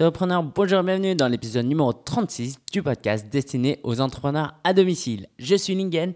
Repreneur, 0.00 0.42
bonjour 0.42 0.80
et 0.80 0.82
bienvenue 0.82 1.14
dans 1.14 1.28
l'épisode 1.28 1.66
numéro 1.66 1.92
36 1.92 2.56
du 2.72 2.82
podcast 2.82 3.28
destiné 3.30 3.78
aux 3.84 4.00
entrepreneurs 4.00 4.56
à 4.64 4.74
domicile. 4.74 5.28
Je 5.38 5.54
suis 5.54 5.76
Lingen 5.76 6.14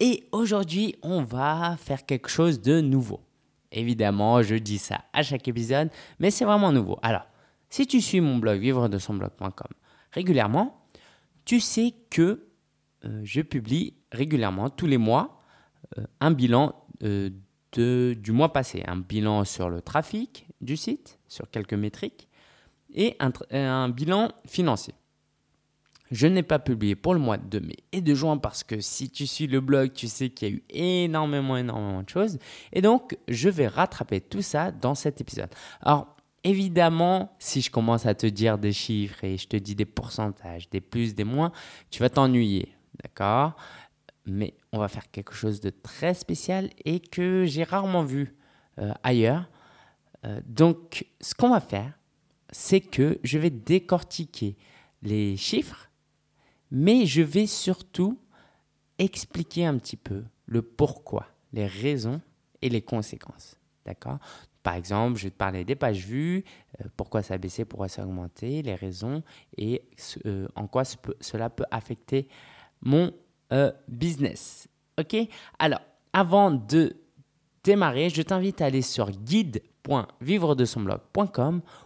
et 0.00 0.24
aujourd'hui 0.32 0.96
on 1.02 1.22
va 1.22 1.76
faire 1.78 2.04
quelque 2.06 2.28
chose 2.28 2.60
de 2.60 2.80
nouveau. 2.80 3.20
Évidemment, 3.70 4.42
je 4.42 4.56
dis 4.56 4.78
ça 4.78 5.04
à 5.12 5.22
chaque 5.22 5.46
épisode, 5.46 5.90
mais 6.18 6.32
c'est 6.32 6.44
vraiment 6.44 6.72
nouveau. 6.72 6.98
Alors, 7.02 7.22
si 7.68 7.86
tu 7.86 8.00
suis 8.00 8.20
mon 8.20 8.38
blog 8.38 8.58
vivre 8.58 8.88
de 8.88 8.98
son 8.98 9.14
blog.com 9.14 9.68
régulièrement, 10.10 10.84
tu 11.44 11.60
sais 11.60 11.94
que 12.10 12.48
euh, 13.04 13.20
je 13.22 13.42
publie 13.42 13.94
régulièrement 14.10 14.70
tous 14.70 14.86
les 14.86 14.98
mois 14.98 15.40
euh, 15.98 16.04
un 16.18 16.32
bilan 16.32 16.74
euh, 17.04 17.30
de, 17.72 18.16
du 18.18 18.32
mois 18.32 18.52
passé, 18.52 18.82
un 18.88 18.96
bilan 18.96 19.44
sur 19.44 19.70
le 19.70 19.82
trafic 19.82 20.48
du 20.60 20.76
site, 20.76 21.20
sur 21.28 21.48
quelques 21.48 21.74
métriques 21.74 22.26
et 22.94 23.16
un, 23.50 23.88
bilan 23.88 24.30
financier. 24.46 24.94
Je 26.10 26.26
n'ai 26.26 26.42
pas 26.42 26.58
publié 26.58 26.96
pour 26.96 27.14
le 27.14 27.20
mois 27.20 27.38
de 27.38 27.60
mai 27.60 27.76
et 27.92 28.00
de 28.00 28.14
juin 28.14 28.36
parce 28.36 28.64
que 28.64 28.80
si 28.80 29.10
tu 29.10 29.28
suis 29.28 29.46
le 29.46 29.60
blog, 29.60 29.92
tu 29.92 30.08
sais 30.08 30.30
qu'il 30.30 30.48
y 30.48 30.50
a 30.50 30.54
eu 30.54 30.62
énormément, 30.70 31.56
énormément 31.56 32.02
de 32.02 32.08
choses. 32.08 32.38
Et 32.72 32.82
donc, 32.82 33.16
je 33.28 33.48
vais 33.48 33.68
rattraper 33.68 34.20
tout 34.20 34.42
ça 34.42 34.72
dans 34.72 34.96
cet 34.96 35.20
épisode. 35.20 35.50
Alors, 35.80 36.16
évidemment, 36.42 37.32
si 37.38 37.60
je 37.60 37.70
commence 37.70 38.06
à 38.06 38.14
te 38.14 38.26
dire 38.26 38.58
des 38.58 38.72
chiffres 38.72 39.22
et 39.22 39.36
je 39.36 39.46
te 39.46 39.56
dis 39.56 39.76
des 39.76 39.84
pourcentages, 39.84 40.68
des 40.70 40.80
plus, 40.80 41.14
des 41.14 41.24
moins, 41.24 41.52
tu 41.90 42.00
vas 42.00 42.10
t'ennuyer. 42.10 42.74
D'accord? 43.02 43.54
Mais 44.26 44.54
on 44.72 44.78
va 44.78 44.88
faire 44.88 45.10
quelque 45.10 45.32
chose 45.32 45.60
de 45.60 45.70
très 45.70 46.14
spécial 46.14 46.70
et 46.84 47.00
que 47.00 47.44
j'ai 47.46 47.62
rarement 47.62 48.02
vu 48.02 48.34
euh, 48.78 48.92
ailleurs. 49.02 49.48
Euh, 50.24 50.40
donc, 50.44 51.06
ce 51.20 51.34
qu'on 51.34 51.50
va 51.50 51.60
faire, 51.60 51.92
c'est 52.52 52.80
que 52.80 53.18
je 53.22 53.38
vais 53.38 53.50
décortiquer 53.50 54.56
les 55.02 55.36
chiffres, 55.36 55.90
mais 56.70 57.06
je 57.06 57.22
vais 57.22 57.46
surtout 57.46 58.18
expliquer 58.98 59.66
un 59.66 59.78
petit 59.78 59.96
peu 59.96 60.24
le 60.46 60.62
pourquoi, 60.62 61.26
les 61.52 61.66
raisons 61.66 62.20
et 62.62 62.68
les 62.68 62.82
conséquences. 62.82 63.56
D'accord? 63.86 64.18
Par 64.62 64.74
exemple, 64.74 65.18
je 65.18 65.24
vais 65.24 65.30
te 65.30 65.36
parler 65.36 65.64
des 65.64 65.74
pages 65.74 66.04
vues, 66.04 66.44
euh, 66.80 66.88
pourquoi 66.96 67.22
ça 67.22 67.34
a 67.34 67.38
baissé, 67.38 67.64
pourquoi 67.64 67.88
ça 67.88 68.02
a 68.02 68.04
augmenté, 68.04 68.62
les 68.62 68.74
raisons 68.74 69.22
et 69.56 69.82
euh, 70.26 70.46
en 70.54 70.66
quoi 70.66 70.82
cela 70.84 71.48
peut 71.48 71.64
affecter 71.70 72.28
mon 72.82 73.12
euh, 73.52 73.72
business. 73.88 74.68
Ok? 74.98 75.16
Alors, 75.58 75.80
avant 76.12 76.50
de 76.50 76.96
démarrer, 77.64 78.10
je 78.10 78.20
t'invite 78.22 78.60
à 78.60 78.66
aller 78.66 78.82
sur 78.82 79.10
guide 79.10 79.62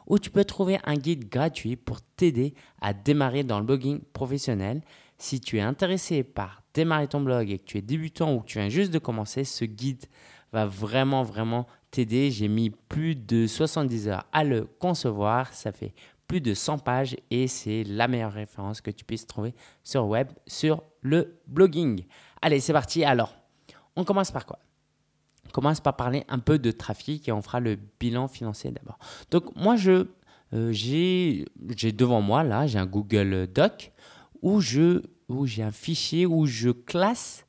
où 0.06 0.18
tu 0.18 0.30
peux 0.30 0.44
trouver 0.44 0.78
un 0.84 0.94
guide 0.94 1.28
gratuit 1.28 1.76
pour 1.76 2.00
t'aider 2.02 2.54
à 2.80 2.92
démarrer 2.92 3.44
dans 3.44 3.58
le 3.58 3.64
blogging 3.64 4.00
professionnel. 4.12 4.82
Si 5.18 5.40
tu 5.40 5.58
es 5.58 5.60
intéressé 5.60 6.22
par 6.22 6.62
démarrer 6.74 7.06
ton 7.08 7.20
blog 7.20 7.50
et 7.50 7.58
que 7.58 7.64
tu 7.64 7.78
es 7.78 7.82
débutant 7.82 8.34
ou 8.34 8.40
que 8.40 8.46
tu 8.46 8.58
viens 8.58 8.68
juste 8.68 8.92
de 8.92 8.98
commencer, 8.98 9.44
ce 9.44 9.64
guide 9.64 10.04
va 10.52 10.66
vraiment, 10.66 11.22
vraiment 11.22 11.66
t'aider. 11.90 12.30
J'ai 12.30 12.48
mis 12.48 12.70
plus 12.70 13.14
de 13.14 13.46
70 13.46 14.08
heures 14.08 14.26
à 14.32 14.44
le 14.44 14.64
concevoir. 14.64 15.52
Ça 15.52 15.72
fait 15.72 15.94
plus 16.26 16.40
de 16.40 16.54
100 16.54 16.78
pages 16.78 17.16
et 17.30 17.46
c'est 17.46 17.84
la 17.84 18.08
meilleure 18.08 18.32
référence 18.32 18.80
que 18.80 18.90
tu 18.90 19.04
puisses 19.04 19.26
trouver 19.26 19.54
sur 19.82 20.06
web, 20.06 20.28
sur 20.46 20.82
le 21.00 21.40
blogging. 21.46 22.04
Allez, 22.42 22.60
c'est 22.60 22.72
parti. 22.72 23.04
Alors, 23.04 23.34
on 23.96 24.04
commence 24.04 24.30
par 24.30 24.46
quoi? 24.46 24.58
Commence 25.54 25.80
par 25.80 25.94
parler 25.94 26.24
un 26.28 26.40
peu 26.40 26.58
de 26.58 26.72
trafic 26.72 27.28
et 27.28 27.32
on 27.32 27.40
fera 27.40 27.60
le 27.60 27.78
bilan 28.00 28.26
financier 28.26 28.72
d'abord. 28.72 28.98
Donc 29.30 29.54
moi, 29.54 29.76
je, 29.76 30.08
euh, 30.52 30.72
j'ai, 30.72 31.44
devant 31.92 32.20
moi, 32.20 32.42
là, 32.42 32.66
j'ai 32.66 32.78
un 32.80 32.86
Google 32.86 33.46
Doc 33.46 33.92
où, 34.42 34.60
je, 34.60 35.02
où 35.28 35.46
j'ai 35.46 35.62
un 35.62 35.70
fichier 35.70 36.26
où 36.26 36.44
je 36.44 36.70
classe 36.70 37.46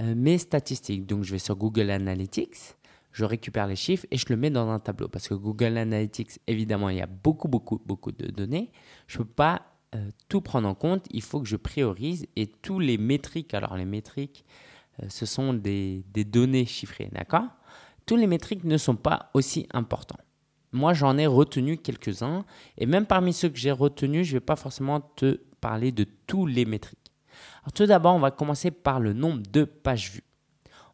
euh, 0.00 0.14
mes 0.16 0.38
statistiques. 0.38 1.04
Donc 1.04 1.22
je 1.22 1.32
vais 1.32 1.38
sur 1.38 1.54
Google 1.54 1.90
Analytics, 1.90 2.76
je 3.12 3.26
récupère 3.26 3.66
les 3.66 3.76
chiffres 3.76 4.06
et 4.10 4.16
je 4.16 4.24
le 4.30 4.36
mets 4.36 4.50
dans 4.50 4.70
un 4.70 4.80
tableau. 4.80 5.08
Parce 5.08 5.28
que 5.28 5.34
Google 5.34 5.76
Analytics, 5.76 6.40
évidemment, 6.46 6.88
il 6.88 6.96
y 6.96 7.02
a 7.02 7.06
beaucoup, 7.06 7.48
beaucoup, 7.48 7.78
beaucoup 7.84 8.10
de 8.10 8.28
données. 8.28 8.72
Je 9.06 9.18
ne 9.18 9.24
peux 9.24 9.30
pas 9.30 9.66
euh, 9.94 10.08
tout 10.30 10.40
prendre 10.40 10.66
en 10.66 10.74
compte. 10.74 11.04
Il 11.10 11.20
faut 11.20 11.40
que 11.40 11.46
je 11.46 11.56
priorise 11.56 12.26
et 12.36 12.46
tous 12.46 12.78
les 12.78 12.96
métriques, 12.96 13.52
alors 13.52 13.76
les 13.76 13.84
métriques, 13.84 14.46
ce 15.08 15.26
sont 15.26 15.54
des, 15.54 16.04
données 16.14 16.66
chiffrées, 16.66 17.08
d'accord? 17.12 17.48
Tous 18.06 18.16
les 18.16 18.26
métriques 18.26 18.64
ne 18.64 18.76
sont 18.76 18.96
pas 18.96 19.30
aussi 19.34 19.66
importants. 19.72 20.18
Moi, 20.72 20.92
j'en 20.92 21.16
ai 21.16 21.26
retenu 21.26 21.76
quelques-uns, 21.78 22.44
et 22.78 22.86
même 22.86 23.06
parmi 23.06 23.32
ceux 23.32 23.48
que 23.48 23.58
j'ai 23.58 23.70
retenus, 23.70 24.26
je 24.26 24.32
ne 24.32 24.36
vais 24.36 24.44
pas 24.44 24.56
forcément 24.56 25.00
te 25.00 25.40
parler 25.60 25.92
de 25.92 26.04
tous 26.26 26.46
les 26.46 26.64
métriques. 26.64 27.12
Alors, 27.62 27.72
tout 27.72 27.86
d'abord, 27.86 28.14
on 28.14 28.20
va 28.20 28.30
commencer 28.30 28.70
par 28.70 29.00
le 29.00 29.12
nombre 29.12 29.42
de 29.50 29.64
pages 29.64 30.10
vues. 30.12 30.24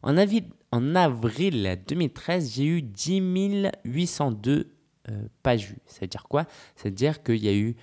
En 0.03 0.17
avril, 0.17 0.45
en 0.71 0.95
avril 0.95 1.79
2013, 1.87 2.53
j'ai 2.53 2.65
eu 2.65 2.81
10 2.81 3.71
802 3.83 4.73
euh, 5.09 5.27
pages 5.43 5.67
vues. 5.67 5.81
C'est-à-dire 5.85 6.27
quoi? 6.27 6.45
C'est-à-dire 6.75 7.21
qu'il 7.23 7.43
y 7.43 7.49
a 7.49 7.53
eu 7.53 7.75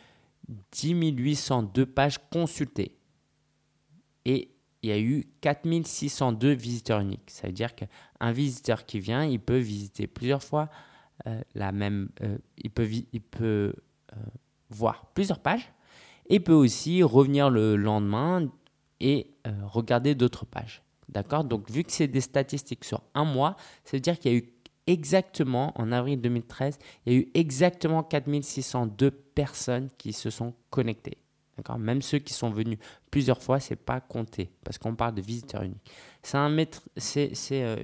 10 0.72 0.94
802 0.94 1.86
pages 1.86 2.18
consultées. 2.30 2.96
Et 4.24 4.50
il 4.88 4.90
y 4.90 4.94
a 4.94 5.00
eu 5.00 5.24
4602 5.42 6.52
visiteurs 6.52 7.00
uniques. 7.00 7.30
Ça 7.30 7.46
veut 7.46 7.52
dire 7.52 7.74
qu'un 7.74 8.32
visiteur 8.32 8.86
qui 8.86 9.00
vient, 9.00 9.24
il 9.24 9.40
peut 9.40 9.58
visiter 9.58 10.06
plusieurs 10.06 10.42
fois 10.42 10.70
euh, 11.26 11.40
la 11.54 11.72
même. 11.72 12.08
Euh, 12.22 12.38
il 12.56 12.70
peut, 12.70 12.88
euh, 13.42 13.72
voir 14.70 15.06
plusieurs 15.14 15.40
pages. 15.40 15.70
Et 16.30 16.40
peut 16.40 16.52
aussi 16.52 17.02
revenir 17.02 17.48
le 17.48 17.76
lendemain 17.76 18.50
et 19.00 19.30
regarder 19.62 20.14
d'autres 20.14 20.44
pages. 20.44 20.82
D'accord? 21.08 21.44
Donc, 21.44 21.70
vu 21.70 21.84
que 21.84 21.92
c'est 21.92 22.06
des 22.06 22.20
statistiques 22.20 22.84
sur 22.84 23.00
un 23.14 23.24
mois, 23.24 23.56
ça 23.84 23.96
veut 23.96 24.00
dire 24.00 24.18
qu'il 24.18 24.32
y 24.32 24.34
a 24.34 24.38
eu 24.38 24.52
exactement, 24.86 25.72
en 25.80 25.90
avril 25.90 26.20
2013, 26.20 26.78
il 27.06 27.12
y 27.12 27.16
a 27.16 27.18
eu 27.20 27.28
exactement 27.32 28.02
4602 28.02 29.10
personnes 29.10 29.88
qui 29.96 30.12
se 30.12 30.28
sont 30.28 30.52
connectées. 30.68 31.16
Même 31.78 32.02
ceux 32.02 32.18
qui 32.18 32.32
sont 32.32 32.50
venus 32.50 32.78
plusieurs 33.10 33.42
fois, 33.42 33.60
c'est 33.60 33.76
pas 33.76 34.00
compté 34.00 34.50
parce 34.64 34.78
qu'on 34.78 34.94
parle 34.94 35.14
de 35.14 35.22
visiteurs 35.22 35.62
uniques. 35.62 35.90
C'est 36.22 36.36
un 36.38 36.54
c'est 36.96 37.32
euh, 37.52 37.76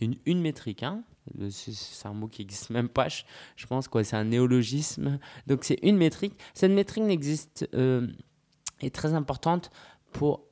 une, 0.00 0.16
une, 0.26 0.40
métrique. 0.40 0.82
Hein 0.82 1.02
c'est 1.50 2.06
un 2.06 2.12
mot 2.12 2.28
qui 2.28 2.42
n'existe 2.42 2.70
même 2.70 2.88
pas. 2.88 3.08
Je, 3.08 3.66
pense 3.66 3.88
quoi. 3.88 4.04
C'est 4.04 4.16
un 4.16 4.24
néologisme. 4.24 5.18
Donc 5.46 5.64
c'est 5.64 5.78
une 5.82 5.96
métrique. 5.96 6.34
Cette 6.54 6.72
métrique 6.72 7.04
n'existe 7.04 7.68
euh, 7.74 8.06
est 8.80 8.94
très 8.94 9.14
importante 9.14 9.70
pour 10.12 10.44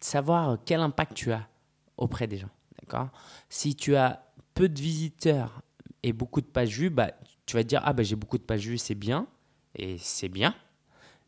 savoir 0.00 0.58
quel 0.64 0.80
impact 0.80 1.14
tu 1.14 1.32
as 1.32 1.48
auprès 1.96 2.26
des 2.26 2.38
gens. 2.38 2.50
D'accord? 2.80 3.10
Si 3.48 3.76
tu 3.76 3.96
as 3.96 4.32
peu 4.54 4.68
de 4.68 4.80
visiteurs 4.80 5.62
et 6.02 6.12
beaucoup 6.12 6.40
de 6.40 6.46
pages 6.46 6.76
vues, 6.78 6.90
bah, 6.90 7.12
tu 7.46 7.56
vas 7.56 7.62
te 7.62 7.68
dire 7.68 7.80
ah 7.84 7.92
bah 7.92 8.02
j'ai 8.02 8.16
beaucoup 8.16 8.38
de 8.38 8.42
pages 8.42 8.66
vues, 8.66 8.78
c'est 8.78 8.94
bien 8.94 9.26
et 9.74 9.98
c'est 9.98 10.28
bien 10.28 10.54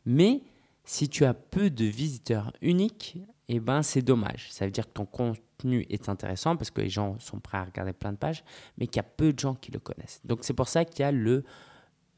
mais 0.07 0.43
si 0.85 1.09
tu 1.09 1.25
as 1.25 1.35
peu 1.35 1.71
de 1.71 1.85
visiteurs 1.85 2.53
uniques, 2.61 3.19
eh 3.49 3.61
ben 3.61 3.83
c'est 3.83 4.03
dommage. 4.03 4.51
Ça 4.51 4.65
veut 4.65 4.71
dire 4.71 4.87
que 4.87 4.93
ton 4.93 5.07
contenu 5.07 5.87
est 5.89 6.09
intéressant 6.09 6.57
parce 6.57 6.71
que 6.71 6.81
les 6.81 6.89
gens 6.89 7.19
sont 7.19 7.41
prêts 7.41 7.59
à 7.59 7.65
regarder 7.65 7.93
plein 7.93 8.13
de 8.13 8.19
pages, 8.19 8.45
mais 8.79 8.87
qu'il 8.87 8.97
y 8.97 9.01
a 9.01 9.09
peu 9.09 9.33
de 9.33 9.39
gens 9.39 9.55
qui 9.55 9.71
le 9.71 9.79
connaissent. 9.79 10.21
Donc 10.25 10.41
c'est 10.43 10.55
pour 10.55 10.69
ça 10.69 10.85
qu'il 10.85 11.01
y 11.01 11.05
a 11.05 11.13
le, 11.13 11.45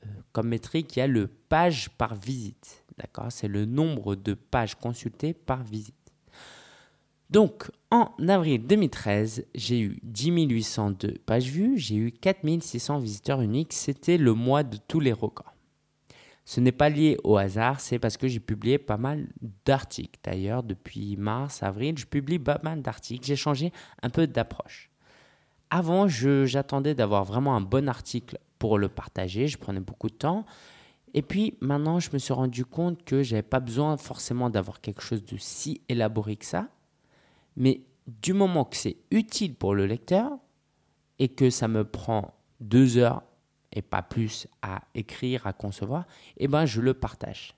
euh, 0.04 0.08
comme 0.32 0.48
métrique, 0.48 0.96
il 0.96 1.00
y 1.00 1.02
a 1.02 1.06
le 1.06 1.28
page 1.28 1.90
par 1.90 2.14
visite. 2.14 2.84
D'accord? 2.98 3.30
C'est 3.30 3.48
le 3.48 3.64
nombre 3.66 4.16
de 4.16 4.34
pages 4.34 4.74
consultées 4.74 5.34
par 5.34 5.62
visite. 5.62 5.94
Donc, 7.28 7.68
en 7.90 8.12
avril 8.28 8.64
2013, 8.66 9.46
j'ai 9.54 9.80
eu 9.80 9.98
10 10.04 10.30
802 10.48 11.14
pages 11.26 11.50
vues, 11.50 11.76
j'ai 11.76 11.96
eu 11.96 12.12
4600 12.12 13.00
visiteurs 13.00 13.40
uniques. 13.42 13.72
C'était 13.72 14.16
le 14.16 14.32
mois 14.32 14.62
de 14.62 14.76
tous 14.76 15.00
les 15.00 15.12
records. 15.12 15.55
Ce 16.46 16.60
n'est 16.60 16.72
pas 16.72 16.88
lié 16.88 17.18
au 17.24 17.36
hasard, 17.36 17.80
c'est 17.80 17.98
parce 17.98 18.16
que 18.16 18.28
j'ai 18.28 18.38
publié 18.38 18.78
pas 18.78 18.96
mal 18.96 19.26
d'articles. 19.64 20.20
D'ailleurs, 20.22 20.62
depuis 20.62 21.16
mars, 21.16 21.64
avril, 21.64 21.98
je 21.98 22.06
publie 22.06 22.38
pas 22.38 22.60
mal 22.62 22.82
d'articles. 22.82 23.26
J'ai 23.26 23.34
changé 23.34 23.72
un 24.00 24.10
peu 24.10 24.28
d'approche. 24.28 24.88
Avant, 25.70 26.06
j'attendais 26.06 26.94
d'avoir 26.94 27.24
vraiment 27.24 27.56
un 27.56 27.60
bon 27.60 27.88
article 27.88 28.38
pour 28.60 28.78
le 28.78 28.88
partager. 28.88 29.48
Je 29.48 29.58
prenais 29.58 29.80
beaucoup 29.80 30.08
de 30.08 30.14
temps. 30.14 30.46
Et 31.14 31.22
puis 31.22 31.58
maintenant, 31.60 31.98
je 31.98 32.10
me 32.12 32.18
suis 32.18 32.32
rendu 32.32 32.64
compte 32.64 33.02
que 33.02 33.24
je 33.24 33.32
n'avais 33.32 33.42
pas 33.42 33.58
besoin 33.58 33.96
forcément 33.96 34.48
d'avoir 34.48 34.80
quelque 34.80 35.02
chose 35.02 35.24
de 35.24 35.36
si 35.38 35.80
élaboré 35.88 36.36
que 36.36 36.46
ça. 36.46 36.68
Mais 37.56 37.80
du 38.06 38.34
moment 38.34 38.64
que 38.64 38.76
c'est 38.76 38.98
utile 39.10 39.56
pour 39.56 39.74
le 39.74 39.86
lecteur 39.86 40.30
et 41.18 41.26
que 41.26 41.50
ça 41.50 41.66
me 41.66 41.84
prend 41.84 42.34
deux 42.60 42.98
heures 42.98 43.24
et 43.76 43.82
pas 43.82 44.02
plus 44.02 44.48
à 44.62 44.80
écrire, 44.94 45.46
à 45.46 45.52
concevoir, 45.52 46.06
eh 46.38 46.48
ben 46.48 46.64
je 46.64 46.80
le 46.80 46.94
partage. 46.94 47.54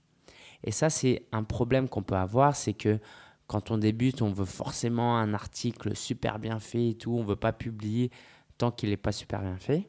Et 0.64 0.72
ça, 0.72 0.90
c'est 0.90 1.26
un 1.30 1.44
problème 1.44 1.88
qu'on 1.88 2.02
peut 2.02 2.16
avoir, 2.16 2.56
c'est 2.56 2.74
que 2.74 2.98
quand 3.46 3.70
on 3.70 3.78
débute, 3.78 4.20
on 4.20 4.32
veut 4.32 4.44
forcément 4.44 5.16
un 5.16 5.32
article 5.32 5.96
super 5.96 6.38
bien 6.38 6.58
fait 6.58 6.90
et 6.90 6.94
tout, 6.94 7.12
on 7.12 7.22
ne 7.22 7.28
veut 7.28 7.36
pas 7.36 7.52
publier 7.52 8.10
tant 8.58 8.72
qu'il 8.72 8.90
n'est 8.90 8.96
pas 8.96 9.12
super 9.12 9.40
bien 9.40 9.56
fait. 9.56 9.88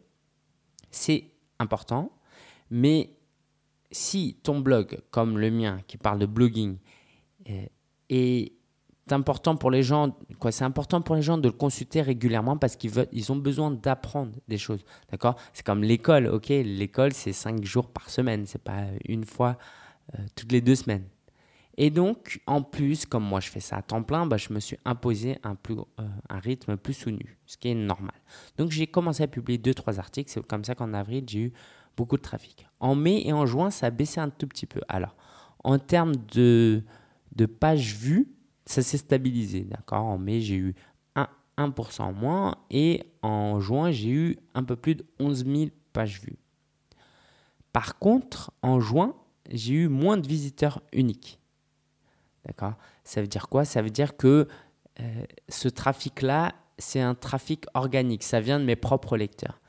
C'est 0.91 1.31
important, 1.57 2.11
mais 2.69 3.17
si 3.91 4.39
ton 4.43 4.59
blog, 4.59 5.01
comme 5.09 5.39
le 5.39 5.49
mien, 5.49 5.81
qui 5.87 5.97
parle 5.97 6.19
de 6.19 6.27
blogging, 6.27 6.77
est 8.09 8.53
important 9.13 9.55
pour 9.55 9.71
les 9.71 9.83
gens, 9.83 10.15
quoi, 10.39 10.51
c'est 10.51 10.63
important 10.63 11.01
pour 11.01 11.15
les 11.15 11.21
gens 11.21 11.37
de 11.37 11.47
le 11.47 11.53
consulter 11.53 12.01
régulièrement 12.01 12.57
parce 12.57 12.75
qu'ils 12.75 12.91
veulent, 12.91 13.07
ils 13.11 13.31
ont 13.31 13.35
besoin 13.35 13.71
d'apprendre 13.71 14.31
des 14.47 14.57
choses, 14.57 14.83
d'accord? 15.11 15.35
C'est 15.53 15.65
comme 15.65 15.83
l'école, 15.83 16.27
ok? 16.27 16.49
L'école, 16.49 17.13
c'est 17.13 17.33
cinq 17.33 17.63
jours 17.63 17.89
par 17.89 18.09
semaine, 18.09 18.45
c'est 18.45 18.63
pas 18.63 18.83
une 19.07 19.25
fois 19.25 19.57
euh, 20.17 20.23
toutes 20.35 20.51
les 20.51 20.61
deux 20.61 20.75
semaines. 20.75 21.05
Et 21.81 21.91
donc, 21.91 22.41
en 22.45 22.61
plus, 22.61 23.05
comme 23.05 23.23
moi 23.23 23.39
je 23.39 23.49
fais 23.49 23.61
ça 23.61 23.77
à 23.77 23.81
temps 23.81 24.03
plein, 24.03 24.25
bah, 24.25 24.35
je 24.35 24.51
me 24.51 24.59
suis 24.59 24.77
imposé 24.83 25.37
un, 25.43 25.55
plus, 25.55 25.75
euh, 25.75 26.03
un 26.29 26.39
rythme 26.39 26.75
plus 26.75 26.93
soutenu, 26.93 27.37
ce 27.45 27.55
qui 27.55 27.69
est 27.69 27.73
normal. 27.73 28.15
Donc, 28.57 28.71
j'ai 28.71 28.85
commencé 28.85 29.23
à 29.23 29.27
publier 29.27 29.57
deux, 29.57 29.73
trois 29.73 29.97
articles. 29.97 30.29
C'est 30.29 30.45
comme 30.45 30.65
ça 30.65 30.75
qu'en 30.75 30.93
avril, 30.93 31.23
j'ai 31.25 31.39
eu 31.39 31.53
beaucoup 31.95 32.17
de 32.17 32.21
trafic. 32.21 32.67
En 32.81 32.95
mai 32.95 33.23
et 33.25 33.31
en 33.31 33.45
juin, 33.45 33.71
ça 33.71 33.85
a 33.87 33.89
baissé 33.91 34.19
un 34.19 34.29
tout 34.29 34.47
petit 34.47 34.65
peu. 34.65 34.81
Alors, 34.89 35.15
en 35.63 35.79
termes 35.79 36.15
de, 36.33 36.83
de 37.35 37.45
pages 37.45 37.95
vues, 37.95 38.27
ça 38.69 38.83
s'est 38.83 38.99
stabilisé. 38.99 39.61
D'accord? 39.61 40.05
En 40.05 40.17
mai, 40.19 40.41
j'ai 40.41 40.55
eu 40.55 40.75
1%, 41.15 42.01
1 42.01 42.05
en 42.05 42.13
moins 42.13 42.55
et 42.69 43.03
en 43.23 43.59
juin, 43.59 43.91
j'ai 43.91 44.09
eu 44.09 44.37
un 44.53 44.63
peu 44.63 44.75
plus 44.75 44.95
de 44.95 45.05
11 45.19 45.45
000 45.45 45.69
pages 45.91 46.21
vues. 46.21 46.37
Par 47.73 47.97
contre, 47.97 48.51
en 48.61 48.79
juin, 48.79 49.15
j'ai 49.49 49.73
eu 49.73 49.87
moins 49.87 50.17
de 50.17 50.27
visiteurs 50.27 50.81
uniques. 50.93 51.39
D'accord? 52.45 52.75
Ça 53.03 53.21
veut 53.21 53.27
dire 53.27 53.49
quoi? 53.49 53.65
Ça 53.65 53.81
veut 53.81 53.89
dire 53.89 54.15
que 54.15 54.47
euh, 54.99 55.23
ce 55.49 55.67
trafic-là, 55.67 56.53
c'est 56.77 57.01
un 57.01 57.15
trafic 57.15 57.65
organique. 57.73 58.23
Ça 58.23 58.39
vient 58.39 58.59
de 58.59 58.65
mes 58.65 58.75
propres 58.75 59.17
lecteurs. 59.17 59.59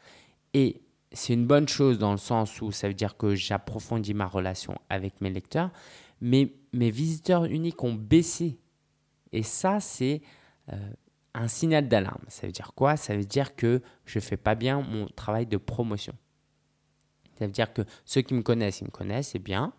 Et 0.52 0.82
c'est 1.12 1.32
une 1.32 1.46
bonne 1.46 1.68
chose 1.68 1.98
dans 1.98 2.12
le 2.12 2.18
sens 2.18 2.60
où 2.60 2.70
ça 2.70 2.86
veut 2.86 2.94
dire 2.94 3.16
que 3.16 3.34
j'approfondis 3.34 4.12
ma 4.12 4.26
relation 4.26 4.76
avec 4.90 5.20
mes 5.22 5.30
lecteurs. 5.30 5.70
Mais 6.20 6.52
mes 6.74 6.90
visiteurs 6.90 7.46
uniques 7.46 7.82
ont 7.82 7.94
baissé 7.94 8.59
et 9.32 9.42
ça, 9.42 9.80
c'est 9.80 10.22
euh, 10.72 10.76
un 11.34 11.48
signal 11.48 11.88
d'alarme. 11.88 12.24
Ça 12.28 12.46
veut 12.46 12.52
dire 12.52 12.72
quoi? 12.74 12.96
Ça 12.96 13.16
veut 13.16 13.24
dire 13.24 13.54
que 13.56 13.82
je 14.04 14.18
ne 14.18 14.22
fais 14.22 14.36
pas 14.36 14.54
bien 14.54 14.80
mon 14.80 15.06
travail 15.06 15.46
de 15.46 15.56
promotion. 15.56 16.14
Ça 17.38 17.46
veut 17.46 17.52
dire 17.52 17.72
que 17.72 17.82
ceux 18.04 18.22
qui 18.22 18.34
me 18.34 18.42
connaissent, 18.42 18.80
ils 18.80 18.84
me 18.84 18.90
connaissent, 18.90 19.28
c'est 19.28 19.38
bien, 19.38 19.72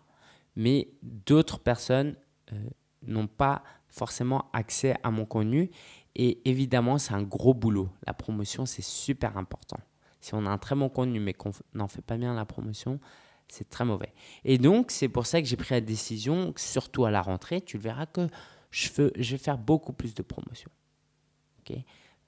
mais 0.55 0.89
d'autres 1.03 1.59
personnes 1.59 2.15
euh, 2.53 2.55
n'ont 3.03 3.27
pas 3.27 3.63
forcément 3.87 4.49
accès 4.53 4.95
à 5.03 5.11
mon 5.11 5.25
contenu. 5.25 5.69
Et 6.15 6.41
évidemment, 6.49 6.97
c'est 6.97 7.13
un 7.13 7.21
gros 7.21 7.53
boulot. 7.53 7.89
La 8.07 8.13
promotion, 8.13 8.65
c'est 8.65 8.83
super 8.83 9.37
important. 9.37 9.79
Si 10.21 10.33
on 10.33 10.45
a 10.45 10.49
un 10.49 10.57
très 10.57 10.75
bon 10.75 10.89
contenu, 10.89 11.19
mais 11.19 11.33
qu'on 11.33 11.51
n'en 11.73 11.87
fait 11.87 12.01
pas 12.01 12.17
bien 12.17 12.33
la 12.33 12.45
promotion, 12.45 12.99
c'est 13.47 13.69
très 13.69 13.85
mauvais. 13.85 14.13
Et 14.43 14.57
donc, 14.57 14.91
c'est 14.91 15.09
pour 15.09 15.25
ça 15.25 15.41
que 15.41 15.47
j'ai 15.47 15.57
pris 15.57 15.73
la 15.73 15.81
décision, 15.81 16.53
surtout 16.55 17.05
à 17.05 17.11
la 17.11 17.21
rentrée, 17.21 17.61
tu 17.61 17.77
le 17.77 17.83
verras 17.83 18.05
que 18.05 18.27
je, 18.71 18.91
vais 18.91 19.37
faire 19.37 19.57
beaucoup 19.57 19.93
plus 19.93 20.13
de 20.13 20.21
promotions. 20.21 20.71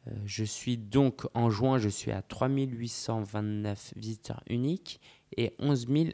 Euh, 0.08 0.12
je 0.26 0.44
suis 0.44 0.78
donc 0.78 1.26
en 1.34 1.50
juin, 1.50 1.78
je 1.78 1.90
suis 1.90 2.12
à 2.12 2.22
3829 2.22 3.94
visiteurs 3.96 4.44
uniques 4.48 5.00
et 5.38 5.56
11 5.60 5.88
000 5.88 6.10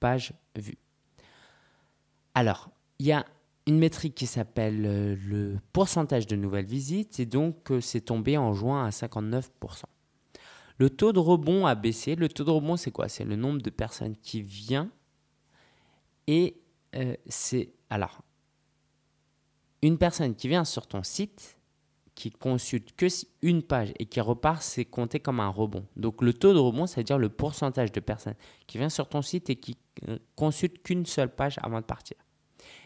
pages 0.00 0.32
vues. 0.56 0.78
Alors, 2.34 2.70
il 2.98 3.06
y 3.06 3.12
a 3.12 3.24
une 3.66 3.78
métrique 3.78 4.14
qui 4.14 4.26
s'appelle 4.26 4.84
euh, 4.86 5.16
le 5.24 5.58
pourcentage 5.72 6.26
de 6.26 6.36
nouvelles 6.36 6.66
visites 6.66 7.18
et 7.18 7.26
donc 7.26 7.70
euh, 7.70 7.80
c'est 7.80 8.02
tombé 8.02 8.36
en 8.36 8.52
juin 8.52 8.84
à 8.84 8.90
59%. 8.90 9.50
Le 10.76 10.90
taux 10.90 11.12
de 11.12 11.20
rebond 11.20 11.66
a 11.66 11.74
baissé. 11.74 12.16
Le 12.16 12.28
taux 12.28 12.44
de 12.44 12.50
rebond, 12.50 12.76
c'est 12.76 12.90
quoi? 12.90 13.08
C'est 13.08 13.24
le 13.24 13.36
nombre 13.36 13.62
de 13.62 13.70
personnes 13.70 14.16
qui 14.16 14.42
viennent 14.42 14.90
et 16.26 16.60
c'est 17.26 17.72
alors 17.90 18.23
une 19.84 19.98
personne 19.98 20.34
qui 20.34 20.48
vient 20.48 20.64
sur 20.64 20.86
ton 20.86 21.02
site, 21.02 21.58
qui 22.14 22.30
consulte 22.30 22.94
que 22.96 23.06
une 23.42 23.62
page 23.62 23.92
et 23.98 24.06
qui 24.06 24.20
repart, 24.20 24.62
c'est 24.62 24.86
compté 24.86 25.20
comme 25.20 25.40
un 25.40 25.48
rebond. 25.48 25.84
Donc 25.96 26.22
le 26.22 26.32
taux 26.32 26.54
de 26.54 26.58
rebond, 26.58 26.86
c'est-à-dire 26.86 27.18
le 27.18 27.28
pourcentage 27.28 27.92
de 27.92 28.00
personnes 28.00 28.36
qui 28.66 28.78
viennent 28.78 28.88
sur 28.88 29.08
ton 29.08 29.20
site 29.20 29.50
et 29.50 29.56
qui 29.56 29.76
euh, 30.08 30.18
consultent 30.36 30.82
qu'une 30.82 31.04
seule 31.04 31.34
page 31.34 31.56
avant 31.62 31.80
de 31.80 31.84
partir. 31.84 32.16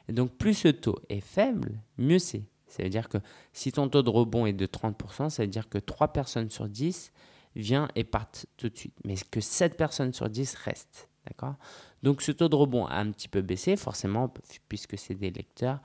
Donc 0.08 0.32
plus 0.32 0.54
ce 0.54 0.68
taux 0.68 0.98
est 1.08 1.20
faible, 1.20 1.80
mieux 1.98 2.18
c'est. 2.18 2.42
Ça 2.66 2.82
veut 2.82 2.88
dire 2.88 3.08
que 3.08 3.18
si 3.52 3.70
ton 3.70 3.88
taux 3.88 4.02
de 4.02 4.10
rebond 4.10 4.46
est 4.46 4.52
de 4.52 4.66
30%, 4.66 5.30
ça 5.30 5.42
veut 5.42 5.48
dire 5.48 5.68
que 5.68 5.78
3 5.78 6.08
personnes 6.12 6.50
sur 6.50 6.68
10 6.68 7.12
viennent 7.54 7.88
et 7.94 8.04
partent 8.04 8.46
tout 8.56 8.68
de 8.68 8.76
suite. 8.76 8.94
Mais 9.04 9.14
que 9.30 9.40
7 9.40 9.76
personnes 9.76 10.12
sur 10.12 10.28
10 10.28 10.54
restent. 10.54 11.08
D'accord? 11.26 11.54
Donc 12.02 12.22
ce 12.22 12.32
taux 12.32 12.48
de 12.48 12.56
rebond 12.56 12.86
a 12.86 12.96
un 12.96 13.12
petit 13.12 13.28
peu 13.28 13.42
baissé, 13.42 13.76
forcément, 13.76 14.32
puisque 14.68 14.98
c'est 14.98 15.14
des 15.14 15.30
lecteurs 15.30 15.80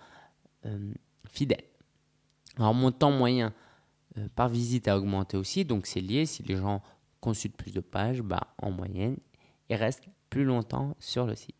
fidèles. 1.29 1.65
Alors 2.57 2.73
mon 2.73 2.91
temps 2.91 3.11
moyen 3.11 3.53
euh, 4.17 4.27
par 4.35 4.49
visite 4.49 4.87
a 4.87 4.97
augmenté 4.97 5.37
aussi, 5.37 5.65
donc 5.65 5.87
c'est 5.87 6.01
lié. 6.01 6.25
Si 6.25 6.43
les 6.43 6.57
gens 6.57 6.81
consultent 7.19 7.57
plus 7.57 7.71
de 7.71 7.79
pages, 7.79 8.21
bah, 8.21 8.53
en 8.61 8.71
moyenne, 8.71 9.17
ils 9.69 9.75
restent 9.75 10.07
plus 10.29 10.43
longtemps 10.43 10.95
sur 10.99 11.25
le 11.25 11.35
site. 11.35 11.55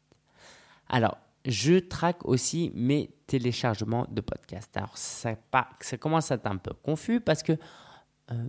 Alors, 0.89 1.17
je 1.45 1.79
traque 1.79 2.25
aussi 2.25 2.71
mes 2.75 3.09
téléchargements 3.27 4.05
de 4.09 4.21
podcasts. 4.21 4.75
Alors, 4.77 4.97
ça, 4.97 5.35
pas, 5.35 5.69
commence 5.99 6.31
à 6.31 6.35
être 6.35 6.47
un 6.47 6.57
peu 6.57 6.73
confus 6.73 7.19
parce 7.19 7.43
que 7.43 7.53
euh, 8.31 8.47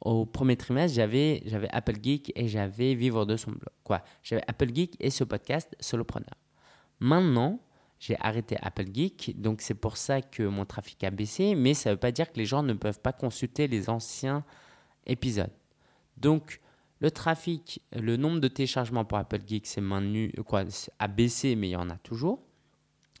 au 0.00 0.24
premier 0.24 0.56
trimestre, 0.56 0.96
j'avais, 0.96 1.42
j'avais 1.46 1.68
Apple 1.70 1.96
Geek 2.02 2.32
et 2.34 2.48
j'avais 2.48 2.94
Vivre 2.94 3.26
de 3.26 3.36
son 3.36 3.50
blog. 3.50 3.74
Quoi? 3.84 4.02
J'avais 4.22 4.42
Apple 4.48 4.74
Geek 4.74 4.96
et 4.98 5.10
ce 5.10 5.24
podcast 5.24 5.76
Solopreneur. 5.78 6.34
Maintenant, 7.00 7.60
j'ai 8.02 8.16
arrêté 8.18 8.56
Apple 8.60 8.86
Geek, 8.92 9.40
donc 9.40 9.60
c'est 9.60 9.76
pour 9.76 9.96
ça 9.96 10.22
que 10.22 10.42
mon 10.42 10.64
trafic 10.64 11.04
a 11.04 11.12
baissé, 11.12 11.54
mais 11.54 11.72
ça 11.72 11.90
ne 11.90 11.94
veut 11.94 12.00
pas 12.00 12.10
dire 12.10 12.32
que 12.32 12.36
les 12.36 12.46
gens 12.46 12.64
ne 12.64 12.72
peuvent 12.72 12.98
pas 12.98 13.12
consulter 13.12 13.68
les 13.68 13.88
anciens 13.88 14.44
épisodes. 15.06 15.52
Donc 16.16 16.60
le 16.98 17.12
trafic, 17.12 17.80
le 17.92 18.16
nombre 18.16 18.40
de 18.40 18.48
téléchargements 18.48 19.04
pour 19.04 19.18
Apple 19.18 19.42
Geek 19.46 19.68
c'est 19.68 19.80
maintenu, 19.80 20.32
quoi, 20.44 20.64
a 20.98 21.06
baissé, 21.06 21.54
mais 21.54 21.68
il 21.68 21.72
y 21.72 21.76
en 21.76 21.90
a 21.90 21.96
toujours. 21.96 22.42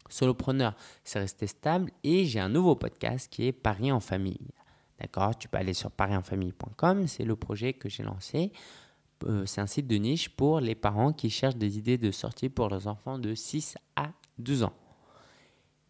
Solopreneur, 0.08 0.74
c'est 1.04 1.20
resté 1.20 1.46
stable 1.46 1.92
et 2.02 2.24
j'ai 2.24 2.40
un 2.40 2.48
nouveau 2.48 2.74
podcast 2.74 3.30
qui 3.30 3.46
est 3.46 3.52
Paris 3.52 3.92
en 3.92 4.00
famille. 4.00 4.50
D'accord 4.98 5.38
Tu 5.38 5.46
peux 5.46 5.58
aller 5.58 5.74
sur 5.74 5.92
parisenfamille.com, 5.92 7.06
c'est 7.06 7.24
le 7.24 7.36
projet 7.36 7.72
que 7.72 7.88
j'ai 7.88 8.02
lancé. 8.02 8.50
Euh, 9.26 9.46
c'est 9.46 9.60
un 9.60 9.68
site 9.68 9.86
de 9.86 9.94
niche 9.94 10.28
pour 10.30 10.58
les 10.58 10.74
parents 10.74 11.12
qui 11.12 11.30
cherchent 11.30 11.54
des 11.54 11.78
idées 11.78 11.98
de 11.98 12.10
sortie 12.10 12.48
pour 12.48 12.68
leurs 12.68 12.88
enfants 12.88 13.20
de 13.20 13.36
6 13.36 13.76
à 13.94 14.10
12 14.42 14.64
ans. 14.64 14.72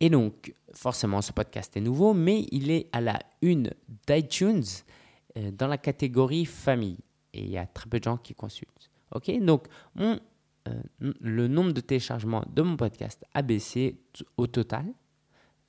Et 0.01 0.11
donc, 0.11 0.55
forcément, 0.75 1.23
ce 1.23 1.33
podcast 1.33 1.77
est 1.77 1.81
nouveau, 1.81 2.13
mais 2.13 2.47
il 2.51 2.71
est 2.71 2.89
à 2.93 3.01
la 3.01 3.21
une 3.41 3.71
d'iTunes 4.07 4.65
euh, 5.37 5.51
dans 5.53 5.69
la 5.69 5.79
catégorie 5.79 6.45
famille. 6.45 6.99
Et 7.33 7.43
il 7.43 7.51
y 7.51 7.59
a 7.59 7.67
très 7.67 7.89
peu 7.89 7.99
de 7.99 8.05
gens 8.05 8.17
qui 8.17 8.35
consultent. 8.35 8.91
Ok, 9.15 9.31
donc 9.41 9.67
euh, 9.99 10.19
le 10.99 11.49
nombre 11.49 11.73
de 11.73 11.81
téléchargements 11.81 12.45
de 12.53 12.63
mon 12.63 12.77
podcast 12.77 13.25
a 13.35 13.43
baissé 13.43 14.01
au 14.37 14.47
total 14.47 14.87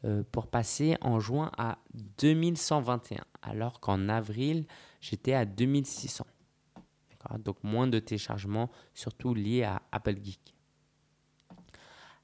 euh, 0.06 0.24
pour 0.32 0.48
passer 0.48 0.98
en 1.02 1.20
juin 1.20 1.52
à 1.58 1.78
2121, 2.18 3.24
alors 3.42 3.80
qu'en 3.80 4.10
avril, 4.10 4.66
j'étais 5.00 5.34
à 5.34 5.46
2600. 5.46 6.26
Donc 7.40 7.64
moins 7.64 7.88
de 7.88 8.00
téléchargements, 8.00 8.70
surtout 8.94 9.34
liés 9.34 9.64
à 9.64 9.82
Apple 9.92 10.16
Geek. 10.22 10.54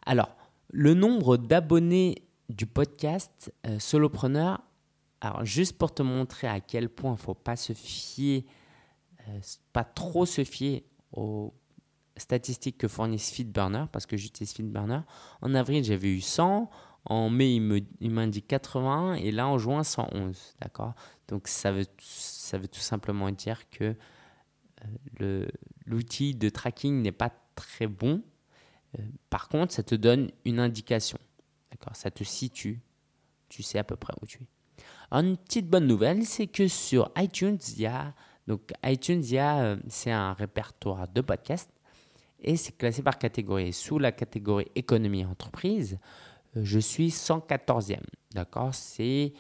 Alors, 0.06 0.36
le 0.70 0.94
nombre 0.94 1.38
d'abonnés 1.38 2.24
du 2.50 2.66
podcast 2.66 3.54
euh, 3.66 3.80
Solopreneur, 3.80 4.62
alors 5.22 5.46
juste 5.46 5.78
pour 5.78 5.94
te 5.94 6.02
montrer 6.02 6.48
à 6.48 6.60
quel 6.60 6.90
point 6.90 7.12
il 7.12 7.16
ne 7.16 7.20
faut 7.20 7.34
pas 7.34 7.56
se 7.56 7.74
fier, 7.74 8.46
euh, 9.28 9.40
pas 9.74 9.84
trop 9.84 10.26
se 10.26 10.44
fier 10.44 10.86
aux 11.12 11.54
statistiques 12.18 12.78
que 12.78 12.88
fournissent 12.88 13.32
Feedburner, 13.32 13.86
parce 13.92 14.06
que 14.06 14.18
j'utilise 14.18 14.54
Feedburner. 14.54 15.02
En 15.42 15.56
avril, 15.56 15.84
j'avais 15.84 16.10
eu 16.10 16.22
100. 16.22 16.70
En 17.06 17.30
mai, 17.30 17.56
il 17.56 18.12
m'indique 18.12 18.48
80 18.48 19.16
et 19.16 19.32
là, 19.32 19.48
en 19.48 19.58
juin, 19.58 19.84
111. 19.84 20.56
D'accord? 20.62 20.94
Donc, 21.28 21.48
ça 21.48 21.72
veut, 21.72 21.86
ça 21.98 22.58
veut 22.58 22.68
tout 22.68 22.82
simplement 22.82 23.32
dire 23.32 23.70
que 23.70 23.96
euh, 25.22 25.48
l'outil 25.86 26.36
de 26.36 26.50
tracking 26.50 27.02
n'est 27.02 27.14
pas 27.14 27.32
très 27.56 27.88
bon 27.88 28.22
par 29.30 29.50
contre, 29.50 29.74
ça 29.74 29.84
te 29.84 29.96
donne 29.96 30.32
une 30.46 30.60
indication. 30.60 31.18
D'accord 31.72 31.96
Ça 31.96 32.12
te 32.12 32.24
situe. 32.24 32.82
Tu 33.48 33.64
sais 33.64 33.80
à 33.80 33.84
peu 33.84 33.96
près 33.96 34.14
où 34.22 34.26
tu 34.26 34.40
es. 34.44 34.48
une 35.12 35.38
petite 35.38 35.70
bonne 35.70 35.88
nouvelle, 35.88 36.26
c'est 36.26 36.48
que 36.48 36.68
sur 36.68 37.12
iTunes, 37.18 37.58
il 37.78 37.86
a 37.86 38.14
donc 38.48 38.72
iTunes, 38.84 39.24
euh, 39.34 39.78
c'est 39.88 40.12
un 40.12 40.34
répertoire 40.34 41.08
de 41.08 41.22
podcasts 41.22 41.70
et 42.40 42.56
c'est 42.58 42.76
classé 42.76 43.04
par 43.04 43.20
catégorie. 43.20 43.74
Sous 43.74 44.00
la 44.00 44.12
catégorie 44.12 44.66
économie 44.74 45.22
et 45.22 45.26
entreprise, 45.26 46.00
euh, 46.58 46.62
je 46.64 46.80
suis 46.80 47.10
114e. 47.10 48.02
D'accord 48.34 48.74
C'est 48.74 49.34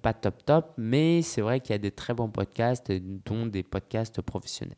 pas 0.00 0.14
top 0.14 0.46
top, 0.46 0.72
mais 0.78 1.20
c'est 1.20 1.42
vrai 1.42 1.60
qu'il 1.60 1.72
y 1.72 1.74
a 1.74 1.78
des 1.78 1.90
très 1.90 2.14
bons 2.14 2.30
podcasts, 2.30 2.90
dont 2.90 3.44
des 3.44 3.62
podcasts 3.62 4.22
professionnels. 4.22 4.76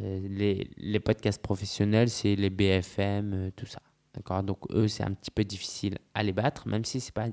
Les, 0.00 0.70
les, 0.76 1.00
podcasts 1.00 1.42
professionnels, 1.42 2.08
c'est 2.08 2.34
les 2.34 2.50
BFM, 2.50 3.32
euh, 3.34 3.50
tout 3.54 3.66
ça. 3.66 3.82
D'accord? 4.14 4.42
Donc, 4.42 4.58
eux, 4.70 4.88
c'est 4.88 5.02
un 5.02 5.12
petit 5.12 5.30
peu 5.30 5.44
difficile 5.44 5.98
à 6.14 6.22
les 6.22 6.32
battre, 6.32 6.66
même 6.66 6.84
si 6.84 7.00
ce 7.00 7.08
n'est 7.08 7.12
pas 7.12 7.26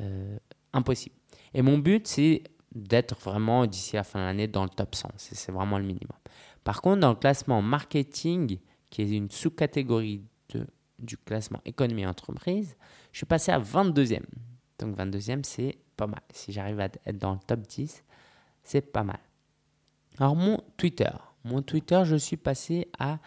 euh, 0.00 0.38
impossible. 0.72 1.16
Et 1.54 1.62
mon 1.62 1.78
but, 1.78 2.06
c'est 2.06 2.44
d'être 2.74 3.18
vraiment 3.20 3.66
d'ici 3.66 3.96
la 3.96 4.04
fin 4.04 4.20
de 4.20 4.24
l'année 4.24 4.48
dans 4.48 4.62
le 4.62 4.70
top 4.70 4.94
100. 4.94 5.10
C'est 5.16 5.52
vraiment 5.52 5.78
le 5.78 5.84
minimum. 5.84 6.16
Par 6.64 6.80
contre, 6.80 7.00
dans 7.00 7.10
le 7.10 7.16
classement 7.16 7.60
marketing, 7.60 8.58
qui 8.88 9.02
est 9.02 9.10
une 9.10 9.30
sous-catégorie 9.30 10.22
du 10.98 11.16
classement 11.16 11.60
économie 11.64 12.06
entreprise, 12.06 12.76
je 13.10 13.18
suis 13.18 13.26
passé 13.26 13.50
à 13.50 13.58
22e. 13.58 14.22
Donc 14.78 14.96
22e, 14.96 15.42
c'est 15.44 15.78
pas 15.96 16.06
mal. 16.06 16.22
Si 16.32 16.52
j'arrive 16.52 16.80
à 16.80 16.84
être 16.84 17.18
dans 17.18 17.32
le 17.32 17.40
top 17.46 17.60
10, 17.60 18.04
c'est 18.62 18.92
pas 18.92 19.02
mal. 19.02 19.18
Alors 20.18 20.36
mon 20.36 20.62
Twitter. 20.76 21.10
Mon 21.44 21.62
Twitter, 21.62 22.02
je 22.04 22.16
suis 22.16 22.36
passé 22.36 22.88
à 22.98 23.18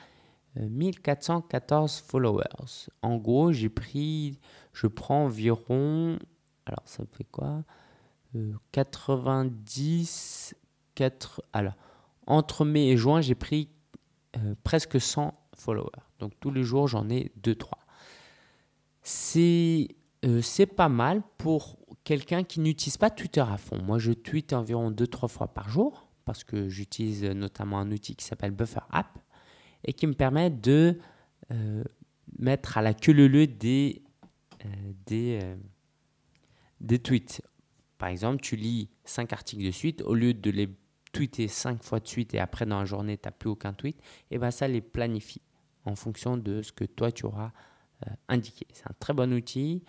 1414 0.55 2.01
euh, 2.03 2.09
followers. 2.09 2.87
En 3.01 3.17
gros, 3.17 3.51
j'ai 3.51 3.69
pris, 3.69 4.39
je 4.73 4.87
prends 4.87 5.25
environ, 5.25 6.17
alors 6.65 6.83
ça 6.85 7.03
fait 7.11 7.25
quoi 7.25 7.63
90, 8.71 10.53
euh, 10.53 10.59
4, 10.95 11.43
alors 11.53 11.75
entre 12.27 12.65
mai 12.65 12.87
et 12.89 12.97
juin, 12.97 13.21
j'ai 13.21 13.35
pris 13.35 13.69
euh, 14.37 14.55
presque 14.63 14.99
100 14.99 15.33
followers. 15.53 15.89
Donc 16.19 16.33
tous 16.39 16.51
les 16.51 16.63
jours, 16.63 16.87
j'en 16.87 17.09
ai 17.09 17.31
2-3. 17.41 17.69
C'est 19.01 19.89
c'est 20.41 20.65
pas 20.65 20.89
mal 20.89 21.21
pour 21.37 21.77
quelqu'un 22.03 22.43
qui 22.43 22.59
n'utilise 22.59 22.97
pas 22.97 23.11
Twitter 23.11 23.41
à 23.41 23.57
fond. 23.57 23.79
Moi, 23.83 23.99
je 23.99 24.11
tweete 24.11 24.53
environ 24.53 24.89
2-3 24.89 25.27
fois 25.27 25.47
par 25.47 25.69
jour 25.69 26.04
parce 26.25 26.43
que 26.43 26.67
j'utilise 26.67 27.23
notamment 27.23 27.79
un 27.79 27.91
outil 27.91 28.15
qui 28.15 28.25
s'appelle 28.25 28.51
Buffer 28.51 28.81
App 28.91 29.19
et 29.85 29.93
qui 29.93 30.07
me 30.07 30.13
permet 30.13 30.49
de 30.49 30.99
euh, 31.51 31.83
mettre 32.39 32.77
à 32.77 32.81
la 32.81 32.93
queue 32.93 33.13
le 33.13 33.47
des, 33.47 34.01
euh, 34.65 34.69
des, 35.05 35.39
euh, 35.43 35.55
des 36.81 36.99
tweets. 36.99 37.41
Par 37.99 38.09
exemple, 38.09 38.41
tu 38.41 38.55
lis 38.55 38.89
5 39.05 39.31
articles 39.31 39.63
de 39.63 39.71
suite, 39.71 40.01
au 40.01 40.15
lieu 40.15 40.33
de 40.33 40.49
les 40.49 40.69
tweeter 41.13 41.47
5 41.47 41.83
fois 41.83 41.99
de 41.99 42.07
suite 42.07 42.33
et 42.33 42.39
après 42.39 42.65
dans 42.65 42.79
la 42.79 42.85
journée, 42.85 43.17
tu 43.17 43.27
n'as 43.27 43.31
plus 43.31 43.49
aucun 43.49 43.73
tweet, 43.73 43.97
et 44.31 44.37
ben 44.37 44.51
ça 44.51 44.67
les 44.67 44.81
planifie 44.81 45.41
en 45.85 45.95
fonction 45.95 46.35
de 46.35 46.61
ce 46.61 46.73
que 46.73 46.83
toi 46.83 47.11
tu 47.11 47.25
auras 47.25 47.51
indiqué. 48.27 48.67
C'est 48.73 48.85
un 48.89 48.95
très 48.99 49.13
bon 49.13 49.31
outil. 49.33 49.83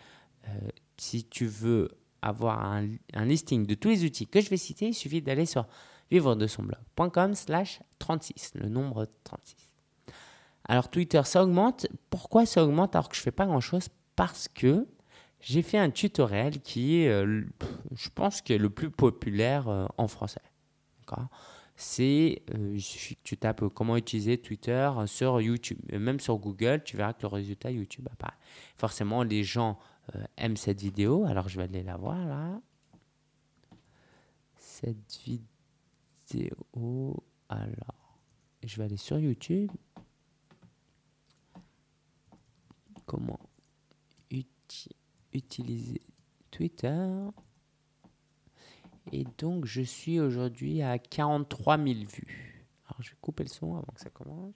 si 0.96 1.24
tu 1.24 1.46
veux 1.46 1.88
avoir 2.22 2.62
un 2.62 3.24
listing 3.24 3.66
de 3.66 3.74
tous 3.74 3.88
les 3.88 4.04
outils 4.04 4.28
que 4.28 4.40
je 4.40 4.48
vais 4.48 4.56
citer, 4.56 4.88
il 4.88 4.94
suffit 4.94 5.20
d'aller 5.20 5.46
sur 5.46 5.66
vivre 6.10 6.34
de 6.34 6.46
son 6.46 6.62
blog.com 6.62 7.34
slash 7.34 7.80
36, 7.98 8.52
le 8.54 8.68
nombre 8.68 9.08
36. 9.24 9.70
Alors 10.68 10.90
Twitter, 10.90 11.22
ça 11.24 11.42
augmente. 11.42 11.86
Pourquoi 12.10 12.46
ça 12.46 12.64
augmente 12.64 12.94
alors 12.94 13.08
que 13.08 13.16
je 13.16 13.22
fais 13.22 13.30
pas 13.30 13.46
grand-chose? 13.46 13.88
Parce 14.16 14.48
que 14.48 14.86
j'ai 15.40 15.62
fait 15.62 15.78
un 15.78 15.90
tutoriel 15.90 16.60
qui 16.60 17.00
est, 17.00 17.08
euh, 17.08 17.44
je 17.94 18.08
pense, 18.14 18.40
qui 18.40 18.52
est 18.52 18.58
le 18.58 18.70
plus 18.70 18.90
populaire 18.90 19.68
euh, 19.68 19.86
en 19.96 20.08
français. 20.08 20.40
C'est, 21.76 22.42
euh, 22.54 22.72
il 22.74 22.80
suffit 22.80 23.14
que 23.16 23.22
tu 23.22 23.36
tapes 23.36 23.68
comment 23.68 23.96
utiliser 23.96 24.38
Twitter 24.38 24.90
sur 25.06 25.40
YouTube. 25.40 25.78
même 25.92 26.18
sur 26.18 26.38
Google, 26.38 26.82
tu 26.84 26.96
verras 26.96 27.12
que 27.12 27.22
le 27.22 27.28
résultat 27.28 27.70
YouTube 27.70 28.08
apparaît. 28.10 28.36
Forcément, 28.76 29.22
les 29.22 29.44
gens 29.44 29.78
aiment 30.36 30.56
cette 30.56 30.80
vidéo. 30.80 31.26
Alors, 31.26 31.48
je 31.48 31.58
vais 31.58 31.64
aller 31.64 31.82
la 31.82 31.96
voir 31.96 32.26
là. 32.26 32.60
Cette 34.56 35.20
vidéo 35.24 35.55
vidéo. 36.28 37.22
Alors, 37.48 38.20
je 38.64 38.76
vais 38.76 38.84
aller 38.84 38.96
sur 38.96 39.18
YouTube. 39.18 39.70
Comment 43.06 43.38
utiliser 45.36 46.00
Twitter. 46.50 47.08
Et 49.12 49.24
donc, 49.38 49.66
je 49.66 49.82
suis 49.82 50.18
aujourd'hui 50.18 50.82
à 50.82 50.98
43 50.98 51.76
000 51.78 51.88
vues. 52.00 52.66
Alors, 52.86 53.02
je 53.02 53.10
vais 53.10 53.16
couper 53.20 53.44
le 53.44 53.48
son 53.48 53.76
avant 53.76 53.92
que 53.94 54.00
ça 54.00 54.10
commence. 54.10 54.54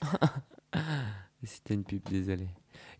C'était 1.44 1.74
une 1.74 1.84
pub, 1.84 2.02
désolé. 2.08 2.48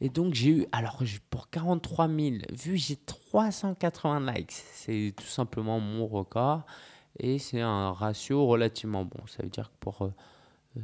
Et 0.01 0.09
donc, 0.09 0.35
j'ai 0.35 0.51
eu, 0.51 0.67
alors 0.73 1.03
pour 1.31 1.51
43 1.51 2.09
000 2.09 2.37
vues, 2.53 2.77
j'ai 2.77 2.97
380 2.97 4.33
likes. 4.33 4.53
C'est 4.53 5.13
tout 5.17 5.27
simplement 5.27 5.81
mon 5.81 6.07
record. 6.07 6.65
Et 7.19 7.39
c'est 7.39 7.61
un 7.61 7.93
ratio 7.93 8.47
relativement 8.47 9.05
bon. 9.05 9.27
Ça 9.27 9.43
veut 9.43 9.49
dire 9.49 9.71
que 9.71 9.77
pour 9.81 10.11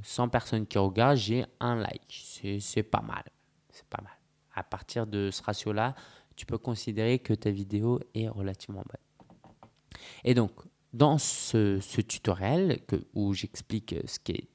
100 0.02 0.24
euh, 0.24 0.26
personnes 0.28 0.66
qui 0.66 0.78
regardent, 0.78 1.16
j'ai 1.16 1.44
un 1.60 1.76
like. 1.76 2.24
C'est 2.60 2.82
pas 2.82 3.02
mal. 3.02 3.24
C'est 3.70 3.86
pas 3.86 4.02
mal. 4.02 4.12
À 4.54 4.64
partir 4.64 5.06
de 5.06 5.30
ce 5.30 5.42
ratio-là, 5.42 5.94
tu 6.34 6.46
peux 6.46 6.58
considérer 6.58 7.20
que 7.20 7.34
ta 7.34 7.50
vidéo 7.50 8.00
est 8.14 8.28
relativement 8.28 8.82
bonne. 8.82 10.00
Et 10.24 10.34
donc, 10.34 10.50
dans 10.92 11.18
ce, 11.18 11.78
tutoriel 12.00 12.80
que, 12.86 12.96
où 13.14 13.32
j'explique 13.32 13.94
ce 14.06 14.18
qu'est 14.18 14.48